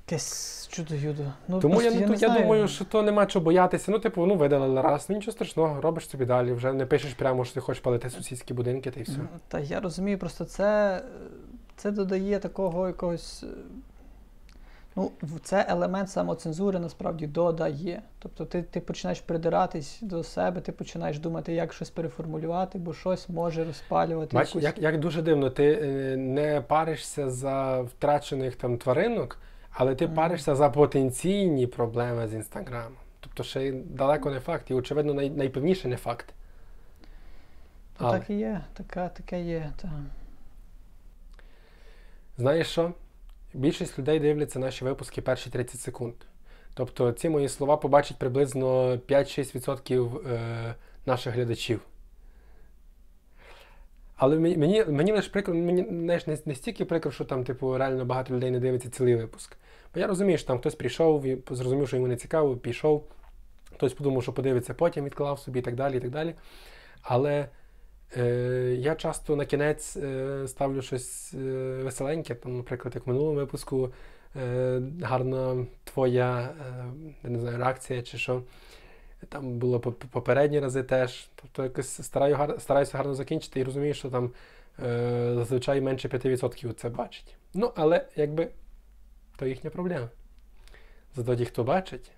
[0.06, 1.22] Якесь чудо-юдо.
[1.48, 3.90] Ну, Тому я, ну, тут я думаю, що то нема чого боятися.
[3.90, 7.44] Ну, типу, ну видалили раз, ну нічого страшного, робиш собі далі, вже не пишеш прямо,
[7.44, 9.18] що ти хочеш палити сусідські будинки, та й все.
[9.48, 11.02] Та я розумію, просто це,
[11.76, 13.42] це додає такого якогось.
[13.42, 13.46] е,
[14.96, 15.10] Ну,
[15.42, 18.02] це елемент самоцензури насправді додає.
[18.18, 23.28] Тобто ти, ти починаєш придиратись до себе, ти починаєш думати, як щось переформулювати, бо щось
[23.28, 24.36] може розпалювати.
[24.36, 24.62] Бач, якусь...
[24.62, 29.38] як, як дуже дивно, ти е, не паришся за втрачених там тваринок,
[29.74, 32.98] але ти паришся за потенційні проблеми з інстаграмом.
[33.20, 36.34] Тобто ще далеко не факт, і очевидно най, найпевніше не факт.
[38.00, 38.18] Ну, Але.
[38.18, 39.72] Так і є, така, таке є.
[39.82, 39.92] Та.
[42.38, 42.92] Знаєш що?
[43.54, 46.14] Більшість людей дивляться наші випуски перші 30 секунд.
[46.74, 50.74] Тобто ці мої слова побачать приблизно 5-6% е,
[51.06, 51.80] наших глядачів.
[54.16, 58.04] Але мені, мені, лише прикро, мені знаєш, не, не стільки прикро, що там, типу, реально
[58.04, 59.56] багато людей не дивиться цілий випуск.
[59.94, 63.04] Бо я розумію, що там хтось прийшов, і зрозумів, що йому не цікаво, пішов,
[63.74, 65.96] хтось подумав, що подивиться потім, відклав собі і так далі.
[65.96, 66.34] і так далі.
[67.02, 67.48] Але
[68.16, 71.38] е, я часто на кінець е, ставлю щось е,
[71.84, 73.92] веселеньке, там, наприклад, як в минулому випуску,
[74.36, 76.54] е, гарна твоя
[77.24, 78.42] е, не знаю, реакція чи що.
[79.28, 81.28] Там було попередні рази теж.
[81.34, 84.32] Тобто якось стараю, стараюся гарно закінчити і розумію, що там
[84.82, 87.36] е, зазвичай менше 5% це бачить.
[87.54, 88.48] Ну, але якби
[89.36, 90.08] то їхня проблема.
[91.16, 92.10] Зато ті, хто бачить,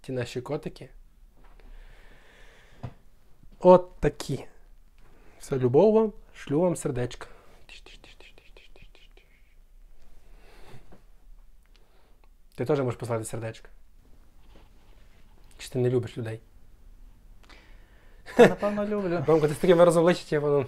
[0.00, 0.88] ті наші котики.
[3.60, 4.44] От такі.
[5.38, 7.26] Все, любов вам, шлю вам сердечко.
[12.54, 13.68] Ти теж можеш послати сердечко.
[15.58, 16.40] Чи ти не любиш людей?
[18.36, 19.24] Та, напевно, люблю.
[19.26, 20.66] Ромко, ти з таким виразом обличчя, воно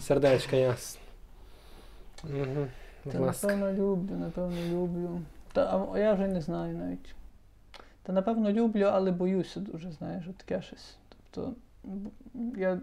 [0.00, 1.00] сердечко, ясно.
[2.24, 2.66] Угу.
[3.12, 5.20] Та напевно люблю, напевно люблю.
[5.52, 7.14] Та а я вже не знаю навіть.
[8.02, 10.96] Та напевно люблю, але боюся дуже, знаєш, от таке щось.
[11.30, 11.54] Тобто,
[12.56, 12.80] я.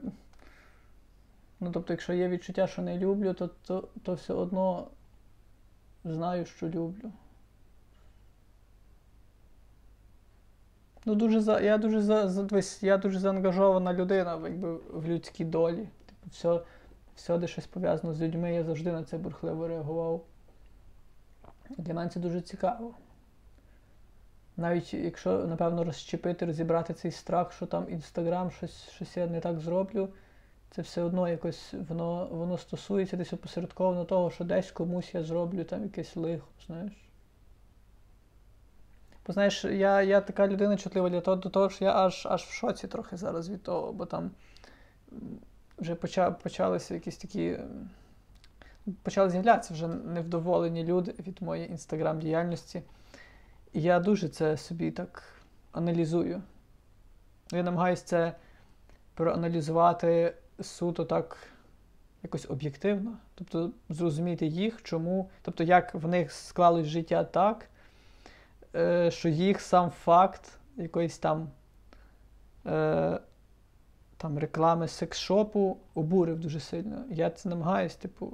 [1.59, 4.87] Ну, тобто, якщо є відчуття, що не люблю, то, то, то все одно
[6.03, 7.11] знаю, що люблю.
[11.05, 15.45] Ну, дуже за, я дуже за, за, дивись, я дуже заангажована людина якби, в людській
[15.45, 15.89] долі.
[16.05, 16.61] Типу, все,
[17.15, 20.25] все, де щось пов'язано з людьми, я завжди на це бурхливо реагував.
[21.77, 22.93] Для мене це дуже цікаво.
[24.57, 29.59] Навіть якщо, напевно, розщепити, розібрати цей страх, що там Інстаграм, щось, щось я не так
[29.59, 30.09] зроблю,
[30.71, 35.63] це все одно якось воно, воно стосується десь опосередковано того, що десь комусь я зроблю
[35.63, 37.04] там якесь лихо, знаєш.
[39.27, 42.43] Бо знаєш, я, я така людина чутлива для того, до того, що я аж, аж
[42.43, 44.31] в шоці трохи зараз від того, бо там
[45.77, 47.57] вже поча, почалися якісь такі.
[49.03, 52.81] Почали з'являтися вже невдоволені люди від моєї інстаграм-діяльності.
[53.73, 55.23] І я дуже це собі так
[55.71, 56.41] аналізую.
[57.51, 58.33] Я намагаюся це
[59.13, 61.37] проаналізувати суто так
[62.23, 63.17] якось об'єктивно.
[63.35, 67.69] Тобто зрозуміти їх, чому, тобто як в них склалось життя так,
[69.09, 71.49] що їх сам факт якоїсь там,
[72.65, 73.19] е,
[74.17, 77.03] там реклами секс-шопу обурив дуже сильно.
[77.09, 78.33] Я це намагаюсь, типу,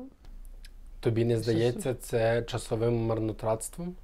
[1.00, 3.96] Тобі не здається це часовим марнотратством?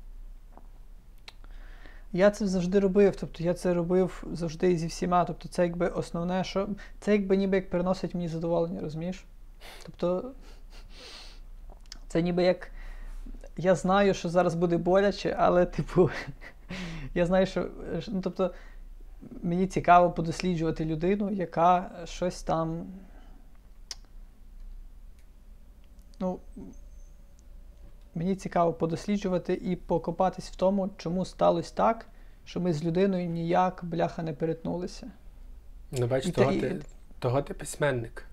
[2.14, 5.26] Я це завжди робив, тобто я це робив завжди зі всіма.
[5.26, 6.70] Тобто це якби основне, що
[7.00, 9.26] це якби ніби як приносить мені задоволення, розумієш?
[9.86, 10.32] Тобто
[12.08, 12.72] це ніби як.
[13.58, 16.10] Я знаю, що зараз буде боляче, але, типу,
[17.14, 17.68] я знаю, що.
[18.08, 18.54] Ну, тобто,
[19.42, 22.86] мені цікаво подосліджувати людину, яка щось там.
[26.20, 26.40] Ну,
[28.16, 32.06] мені цікаво подосліджувати і покопатись в тому, чому сталося так,
[32.46, 35.08] що ми з людиною ніяк, бляха, не перетнулися.
[35.92, 36.82] Ну, бач, І того, і- ти,
[37.20, 38.26] того ти письменник.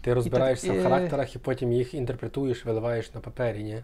[0.00, 3.82] Ти розбираєшся і- в характерах і потім їх інтерпретуєш, виливаєш на папері, ні?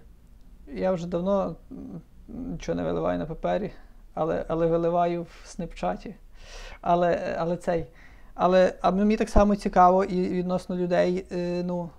[0.75, 1.57] Я вже давно
[2.29, 3.73] нічого не виливаю на папері,
[4.15, 6.15] але, але виливаю в снепчаті.
[6.81, 7.87] Але, але цей.
[8.35, 11.91] Але а мені так само цікаво і відносно людей, е, ну,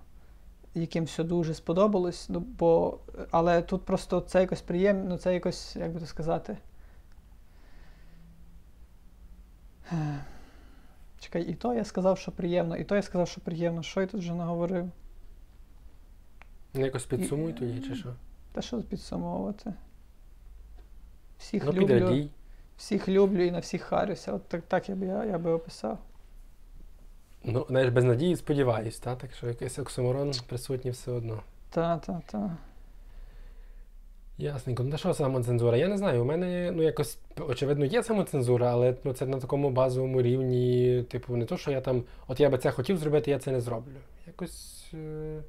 [0.75, 2.29] яким все дуже сподобалось.
[2.29, 2.99] Ну, бо,
[3.31, 6.57] але тут просто це якось приємно, ну, це якось, як би то сказати.
[11.19, 13.83] Чекай, і то я сказав, що приємно, і то я сказав, що приємно.
[13.83, 14.91] Що я тут вже наговорив?
[16.73, 18.13] Ну, якось підсумуй тоді, чи що?
[18.57, 19.73] Та що підсумовувати?
[21.37, 21.87] Всіх Ну, люблю.
[21.87, 22.29] підрадій.
[22.77, 24.33] Всіх люблю і на всіх харюся.
[24.33, 25.97] От так, так я би я, я би описав.
[27.43, 29.15] Ну, знаєш, без надії сподіваюсь, та?
[29.15, 31.41] так що якийсь оксиморон присутній все одно.
[31.69, 32.57] Та, та, та.
[34.37, 34.83] Ясненько.
[34.83, 35.77] Ну, та що самоцензура?
[35.77, 36.21] Я не знаю.
[36.21, 41.35] У мене ну якось очевидно є самоцензура, але ну, це на такому базовому рівні, типу,
[41.35, 43.97] не то, що я там, от я би це хотів зробити, я це не зроблю.
[44.27, 44.85] Якось.
[44.93, 45.41] Е...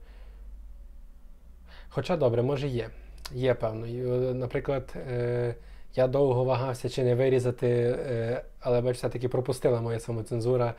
[1.98, 2.90] Хоча добре, може є.
[3.32, 3.86] Є певно.
[3.86, 5.54] Е, Наприклад, е,
[5.94, 7.68] я довго вагався чи не вирізати,
[8.08, 10.74] е, але бач, все-таки пропустила моя самоцензура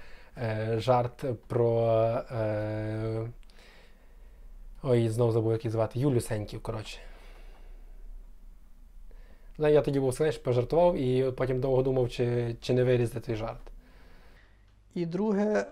[0.75, 2.21] жарт про.
[4.83, 5.99] Ой, знову забув, як її звати.
[5.99, 6.97] Юлю Сеньків, коротше.
[9.57, 13.35] Але я тоді був знаєш, пожартував і потім довго думав, чи, чи не вирізати той
[13.35, 13.71] жарт.
[14.93, 15.65] І друге,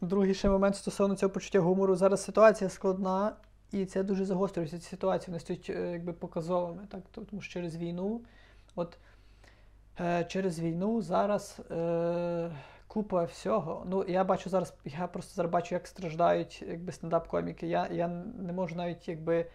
[0.00, 1.96] другий ще момент стосовно цього почуття гумору.
[1.96, 3.32] Зараз ситуація складна,
[3.74, 4.78] і це дуже загострюється.
[4.78, 7.00] Ці ситуації вони стають е, якби показовими, так?
[7.30, 8.20] Тому що через війну,
[8.74, 8.98] от
[10.00, 12.50] е, через війну зараз е,
[12.86, 13.86] купа всього.
[13.88, 17.66] Ну, я бачу зараз, я просто зараз бачу, як страждають якби стендап-коміки.
[17.66, 18.08] Я, я
[18.38, 19.46] не можу навіть якби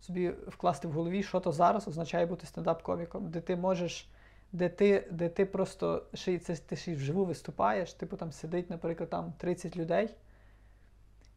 [0.00, 4.08] собі вкласти в голові, що то зараз означає бути стендап-коміком, де ти можеш
[4.52, 8.32] де ти, де ти просто ще й це ти ще й вживу виступаєш, типу там
[8.32, 10.10] сидить, наприклад, там 30 людей,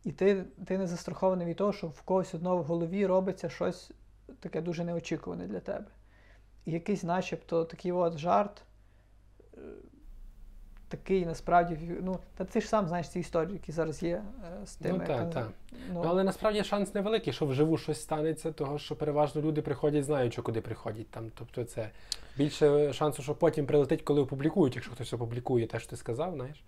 [0.03, 3.91] і ти, ти не застрахований від того, що в когось одного в голові робиться щось
[4.39, 5.85] таке дуже неочікуване для тебе.
[6.65, 8.63] І якийсь, начебто, такий от жарт,
[9.53, 9.59] е,
[10.87, 14.23] такий насправді, ну, та ти ж сам знаєш ці історії, які зараз є
[14.61, 14.97] е, з тими.
[14.97, 15.49] Ну, так, так.
[15.93, 20.41] Ну, але насправді шанс невеликий, що вживу щось станеться, того що переважно люди приходять, знаючи,
[20.41, 21.09] куди приходять.
[21.09, 21.89] Там, тобто це
[22.37, 26.63] більше шансу, що потім прилетить, коли опублікують, якщо хтось опублікує те, що ти сказав, знаєш.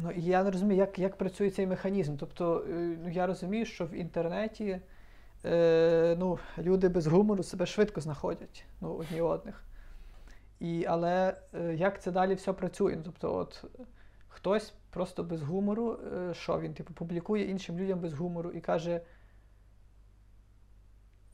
[0.00, 2.16] Ну, я не розумію, як, як працює цей механізм.
[2.16, 2.72] Тобто, е,
[3.02, 4.80] ну, я розумію, що в інтернеті
[5.44, 9.64] е, ну, люди без гумору себе швидко знаходять ну, одні одних.
[10.60, 12.96] І, але е, як це далі все працює?
[12.96, 13.64] Ну, Тобто, от
[14.28, 19.00] хтось просто без гумору, е, що він типу, публікує іншим людям без гумору і каже.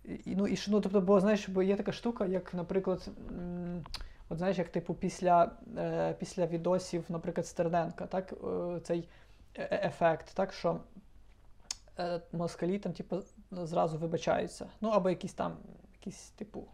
[0.05, 3.85] І, ну, і, ну, тобто, бо знаєш, бо є така штука, як, наприклад, м,
[4.29, 9.09] от знаєш, як типу після, е, після відосів, наприклад, Стерненка, так, е, цей
[9.55, 10.81] е- е- ефект, так, що
[11.99, 14.67] е, москалі там, типу, зразу вибачаються.
[14.81, 15.57] Ну, або якісь там,
[15.93, 16.65] якісь, типу,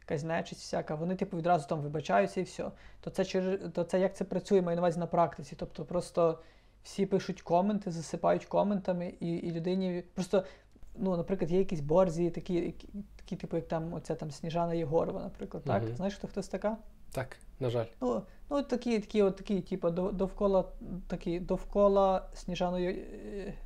[0.00, 2.70] якась нечисть всяка, вони, типу, відразу там вибачаються і все.
[3.00, 3.24] То це,
[3.56, 5.56] то це як це працює, маю на увазі на практиці.
[5.58, 6.38] Тобто просто
[6.82, 10.44] всі пишуть коменти, засипають коментами, і, і людині просто.
[10.96, 12.74] Ну, наприклад, є якісь борзі, такі,
[13.16, 15.82] такі, типу, як там оця там Сніжана Єгорова, наприклад, так?
[15.82, 15.96] Мгм.
[15.96, 16.76] Знаєш, хто хтось така?
[17.12, 17.84] Так, на жаль.
[18.00, 20.64] Ну, ну такі, такі, от такі, типу, довкола,
[21.06, 23.04] такі, довкола Сніжаної,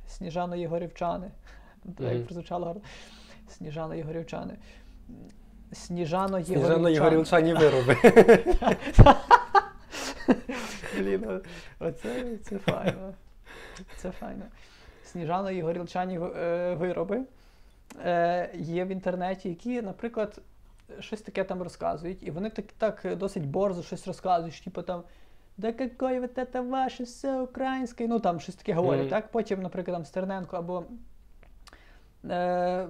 [0.07, 1.31] Сніжаної Горівчани.
[1.85, 2.17] Так, Мгм.
[2.17, 2.81] Як прозвучало гарно.
[3.49, 4.57] Сніжаної Горівчани.
[5.73, 6.91] Сніжано Сніжана Єгорівчани.
[6.93, 7.97] Єгорівчані вироби.
[10.97, 11.41] Блін,
[11.79, 13.13] оце це файно.
[13.97, 14.45] Це файно.
[15.15, 17.21] Сніжано і горілчані е, вироби
[18.05, 20.41] е, є в інтернеті, які, наприклад,
[20.99, 25.03] щось таке там розказують, і вони так, так досить борзо щось розказують, що, типу там.
[25.57, 29.09] Да какое вот это ваше все українське, ну там щось таке говорять, Мгм.
[29.09, 29.31] так?
[29.31, 30.83] Потім, наприклад, там Стерненко або
[32.29, 32.87] е,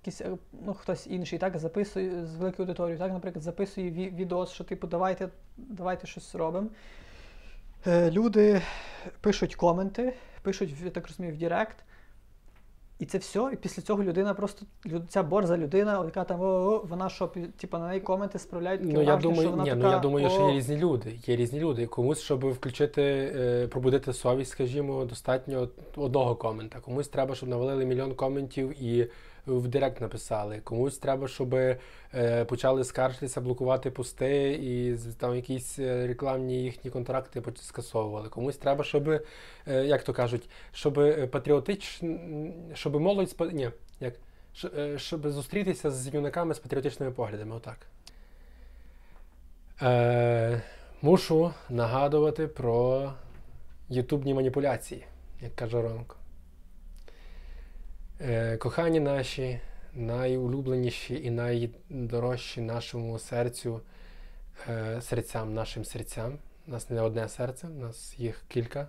[0.00, 0.30] якийсь, е,
[0.66, 4.86] ну, хтось інший, так, записує з великою аудиторією, так, наприклад, записує ві- відос, що типу,
[4.86, 6.68] давайте, давайте щось робимо.
[7.86, 8.62] Е, люди
[9.20, 10.14] пишуть коменти,
[10.48, 11.76] пишуть, я так розумію, в Direct.
[12.98, 14.66] І це все, і після цього людина просто
[15.08, 17.26] ця борза людина, яка там о, вона що,
[17.60, 19.98] типу, на неї коменти справляють таке Ну я думаю, що вона ні, така, ну я
[19.98, 21.18] думаю, що «О, є різні люди.
[21.26, 21.86] Є різні люди.
[21.86, 23.02] Комусь, щоб включити,
[23.36, 26.80] е, пробудити совість, скажімо, достатньо одного комента.
[26.80, 29.10] Комусь треба, щоб навалили мільйон коментів і
[29.48, 30.60] в Direct написали.
[30.64, 37.42] Комусь треба, щоб е, почали скаржитися, блокувати пости і там якісь е, рекламні їхні контракти
[37.56, 38.28] скасовували.
[38.28, 39.22] Комусь треба, щоб, е,
[39.66, 40.94] як то кажуть, щоб
[41.30, 42.02] патріотич,
[42.74, 43.70] щоб молодь ні,
[44.00, 44.14] як.
[44.96, 47.86] Щоб зустрітися з юнаками з патріотичними поглядами, отак.
[49.82, 50.62] Е,
[51.02, 53.12] мушу нагадувати про
[53.88, 55.06] ютубні маніпуляції,
[55.40, 56.17] як каже Ромко.
[58.20, 59.60] Е, кохані наші,
[59.94, 63.80] найулюбленіші і найдорожчі нашому серцю,
[64.68, 66.38] е, серцям, нашим серцям.
[66.66, 68.88] У нас не одне серце, у нас їх кілька.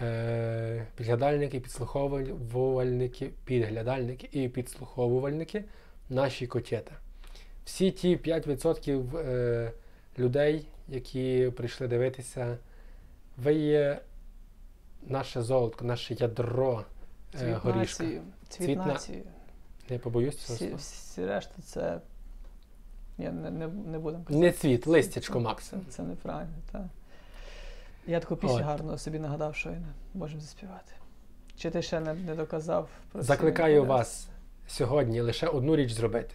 [0.00, 5.64] Е, підглядальники, підслуховувальники, підглядальники і підслуховувальники
[6.08, 6.92] наші котєта.
[7.64, 9.72] Всі ті 5% е,
[10.18, 12.58] людей, які прийшли дивитися,
[13.36, 14.00] ви є
[15.06, 16.84] наше золото, наше ядро
[17.38, 18.04] Цвіт горішка.
[18.04, 18.22] нації.
[18.48, 19.24] Цвіт Цвіт нації.
[19.90, 20.76] Не побоюсь цього Всі, слова.
[20.78, 22.00] всі решта це.
[23.18, 24.44] Ні, не, не, не будемо казати.
[24.44, 25.76] Не цвіт, листячко Макса.
[25.86, 26.82] Це, це неправильно, так.
[28.06, 29.78] Я таку пісню гарно собі нагадав, що не
[30.14, 30.92] можемо заспівати.
[31.56, 34.28] Чи ти ще не, не доказав про Закликаю вас
[34.68, 36.34] сьогодні лише одну річ зробити: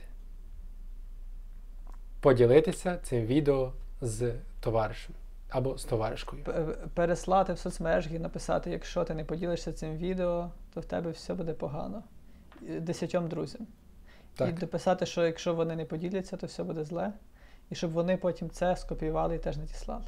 [2.22, 5.16] поділитися цим відео з товаришем
[5.56, 6.44] або з товаришкою.
[6.94, 11.34] Переслати в соцмережі і написати, якщо ти не поділишся цим відео, то в тебе все
[11.34, 12.04] буде погано.
[12.62, 13.68] Десятьом друзям.
[14.36, 14.60] Так.
[14.60, 17.14] дописати, що якщо вони не поділяться, то все буде зле.
[17.70, 20.06] І щоб вони потім це скопіювали і теж надіслали.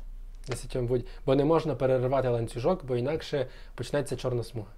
[0.48, 1.06] Десятьом будь.
[1.26, 4.72] Бо не можна переривати ланцюжок, бо інакше почнеться чорна смуга.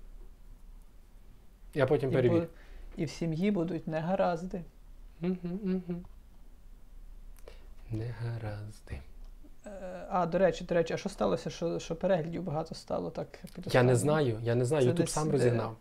[1.74, 2.48] Я потім І, перевірю.
[2.98, 4.64] і в сім'ї будуть негаразди.
[5.22, 6.06] Мгм, мгм.
[7.92, 9.00] Негаразди.
[10.10, 13.28] А, до речі, до речі, а що сталося, що, що переглядів багато стало так
[13.72, 14.88] Я не знаю, я не знаю.
[14.88, 15.76] Ютуб сам е, розігнав.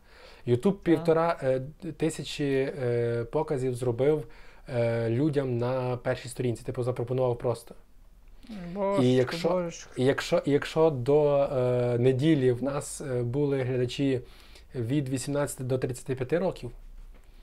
[0.46, 1.60] Ютуб півтора е,
[1.96, 4.26] тисячі е, показів зробив
[4.74, 6.64] е, людям на першій сторінці.
[6.64, 7.74] Типу запропонував просто.
[8.74, 9.70] Божечко, І якщо-.
[9.96, 14.20] І якщо, і якщо до е, неділі в нас е, були глядачі
[14.74, 16.70] від 18 до 35 років,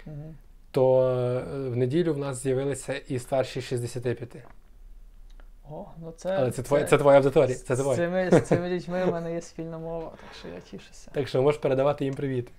[0.06, 0.36] Мгм.
[0.72, 4.36] то е, в неділю в нас з'явилися і старші 65.
[5.72, 7.58] О, ну це, Але це, твоя, це твоя аудиторія.
[7.58, 7.98] Це з, твоя.
[7.98, 11.12] цими, з цими дітьми в мене є спільна мова, так що я тішуся.
[11.12, 12.52] Так що можеш передавати їм привіт.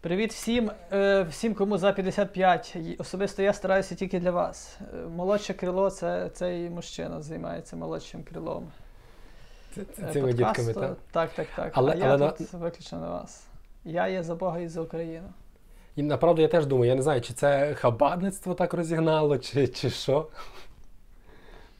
[0.00, 2.76] Привіт всім, е, всім, кому за 55.
[2.98, 4.78] Особисто я стараюся тільки для вас.
[4.80, 8.68] Е, Молодше крило це цей мужчина займається молодшим крилом.
[9.74, 10.96] Це, це, е, цими дітками, так?
[11.12, 11.72] Так, так, так.
[11.74, 13.46] Але- а я на- тут виключно на вас.
[13.84, 15.28] Я є за Бога і за Україну.
[15.96, 19.90] І направду я теж думаю, я не знаю, чи це хабарництво так розігнало, чи, чи
[19.90, 20.26] що.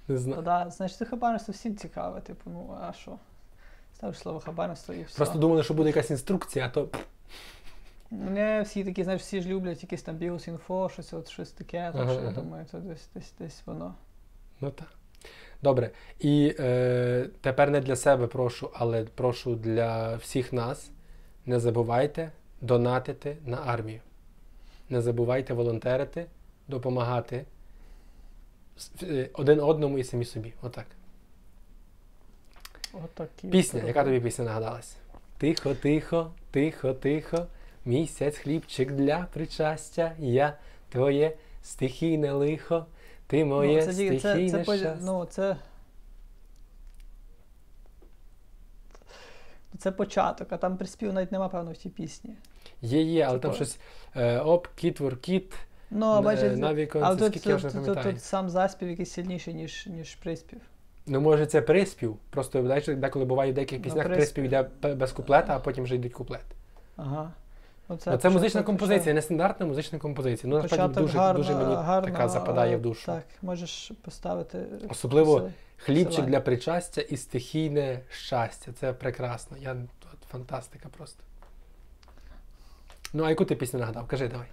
[0.09, 2.21] Не Ну да, значить, це хабарництво всім цікаве.
[2.21, 3.19] Типу, ну а що?
[3.95, 5.17] Ставиш слово хабарництво і все.
[5.17, 6.89] Просто думали, що буде якась інструкція, а то
[8.11, 11.91] Не всі такі, знаєш, всі ж люблять якісь там біос-інфо, щось, от, щось таке.
[11.93, 13.95] Так Ага, що я думаю, це десь, десь, десь воно.
[14.61, 14.89] Ну так.
[15.63, 15.91] Добре.
[16.21, 20.91] І е, тепер не для себе прошу, але прошу для всіх нас.
[21.47, 24.01] Не забувайте донатити на армію.
[24.89, 26.27] Не забувайте волонтерити,
[26.69, 27.45] допомагати
[29.33, 30.53] один одному і самі собі.
[30.63, 30.87] Отак.
[32.93, 33.49] Отакі.
[33.49, 34.97] Пісня, яка тобі пісня нагадалась?
[35.39, 37.47] Тихо, тихо, тихо, тихо.
[37.85, 40.13] Місяць хлібчик для причастя.
[40.19, 40.59] Я
[40.89, 42.87] твоє стихійне лихо.
[43.27, 44.99] Ти моє ну, це, тільки- це, це, щастя.
[45.01, 45.57] ну, це,
[49.79, 52.35] це початок, а там приспів навіть нема, певно, в тій пісні.
[52.83, 53.79] Є, є, але там Типу- щось
[54.17, 55.53] е, оп, кіт, вор-кіт,
[55.91, 59.55] Ну, а е, бачиш, на але тут, вже тут, тут, тут сам заспів якийсь сильніший,
[59.55, 60.61] ніж, ніж приспів.
[61.07, 62.17] Ну, може, це приспів.
[62.31, 64.45] Просто знаєш, деколи буває в деяких Ну, піснях приспів.
[64.45, 66.45] приспів йде без куплета, а потім вже йдуть куплет.
[66.97, 67.31] Ага.
[67.89, 70.53] Ну, Це, це музична композиція, не стандартна музична композиція.
[70.53, 73.07] Ну, насправді дуже, гарна- дуже мені гарна, така западає в душу.
[73.07, 74.59] Так, можеш поставити.
[74.89, 76.31] Особливо посили- Хлібчик посилання.
[76.31, 78.73] для причастя і стихійне щастя.
[78.81, 79.57] Це прекрасно.
[79.61, 79.77] Я,
[80.31, 81.23] фантастика просто.
[83.13, 84.07] Ну, а яку ти пісню нагадав?
[84.07, 84.47] Кажи давай.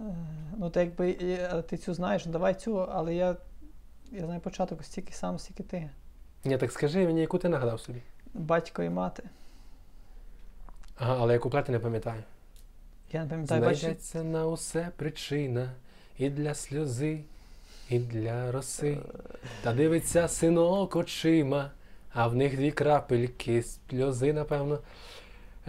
[0.00, 0.04] Е,
[0.58, 3.36] Ну, то якби е, ти цю знаєш, ну, давай цю, але я,
[4.12, 5.90] я знаю початок стільки сам, стільки ти.
[6.44, 8.02] Ні, так скажи мені, яку ти нагадав собі.
[8.34, 9.22] Батько і мати.
[10.98, 12.22] Ага, але я куплети не пам'ятаю.
[13.12, 13.60] Я не пам'ятаю.
[13.74, 15.70] Знайдеться на усе причина
[16.18, 17.20] і для сльози,
[17.88, 18.98] і для роси.
[19.62, 21.70] Та дивиться синок очима,
[22.12, 24.78] а в них дві крапельки сльози, напевно.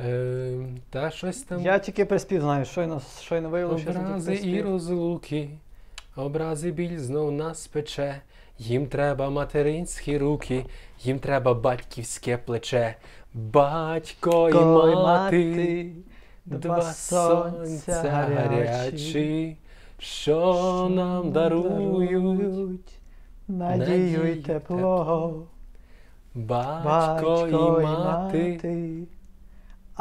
[0.06, 0.58] Е,
[0.90, 1.62] та щось там.
[1.62, 5.50] Я тільки приспів знаю, щойно, щойно виявилося, що Образи і розлуки,
[6.16, 8.22] образи біль знов нас пече.
[8.58, 10.66] Їм треба материнські руки,
[11.00, 12.96] їм треба батьківське плече.
[13.34, 15.92] Батько і Ой, мати,
[16.46, 19.58] два сонця гарячі,
[20.00, 23.00] що нам дарують.
[23.48, 25.46] надію й тепло.
[26.36, 28.60] Батько і мати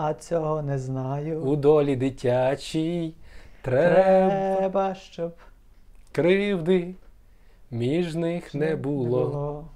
[0.02, 1.40] а цього не знаю.
[1.40, 3.14] у долі дитячій
[3.62, 5.36] треба Треба, щоб
[6.12, 6.94] кривди
[7.70, 9.68] між них не було.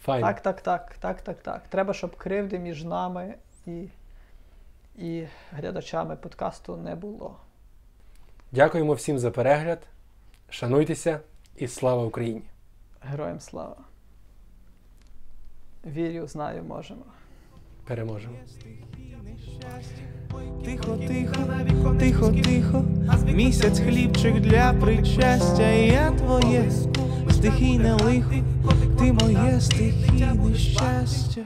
[0.00, 0.26] Файно.
[0.26, 1.62] Так, так, так, так, так, так.
[1.68, 3.34] Треба, щоб кривди між нами
[3.66, 3.88] і,
[4.96, 7.36] і глядачами подкасту не було.
[8.52, 9.86] Дякуємо всім за перегляд.
[10.48, 11.20] Шануйтеся
[11.56, 12.42] і слава Україні!
[13.00, 13.76] Героям слава.
[15.86, 17.04] Вірю, знаю, можемо.
[17.86, 18.34] Переможемо!
[20.64, 21.36] Тихо, тихо,
[21.98, 22.84] тихо, тихо,
[23.34, 26.70] місяць хлібчик для причастя, я твоє
[27.30, 28.32] стихійне лихо,
[28.98, 31.40] ти моє стихійне щастя.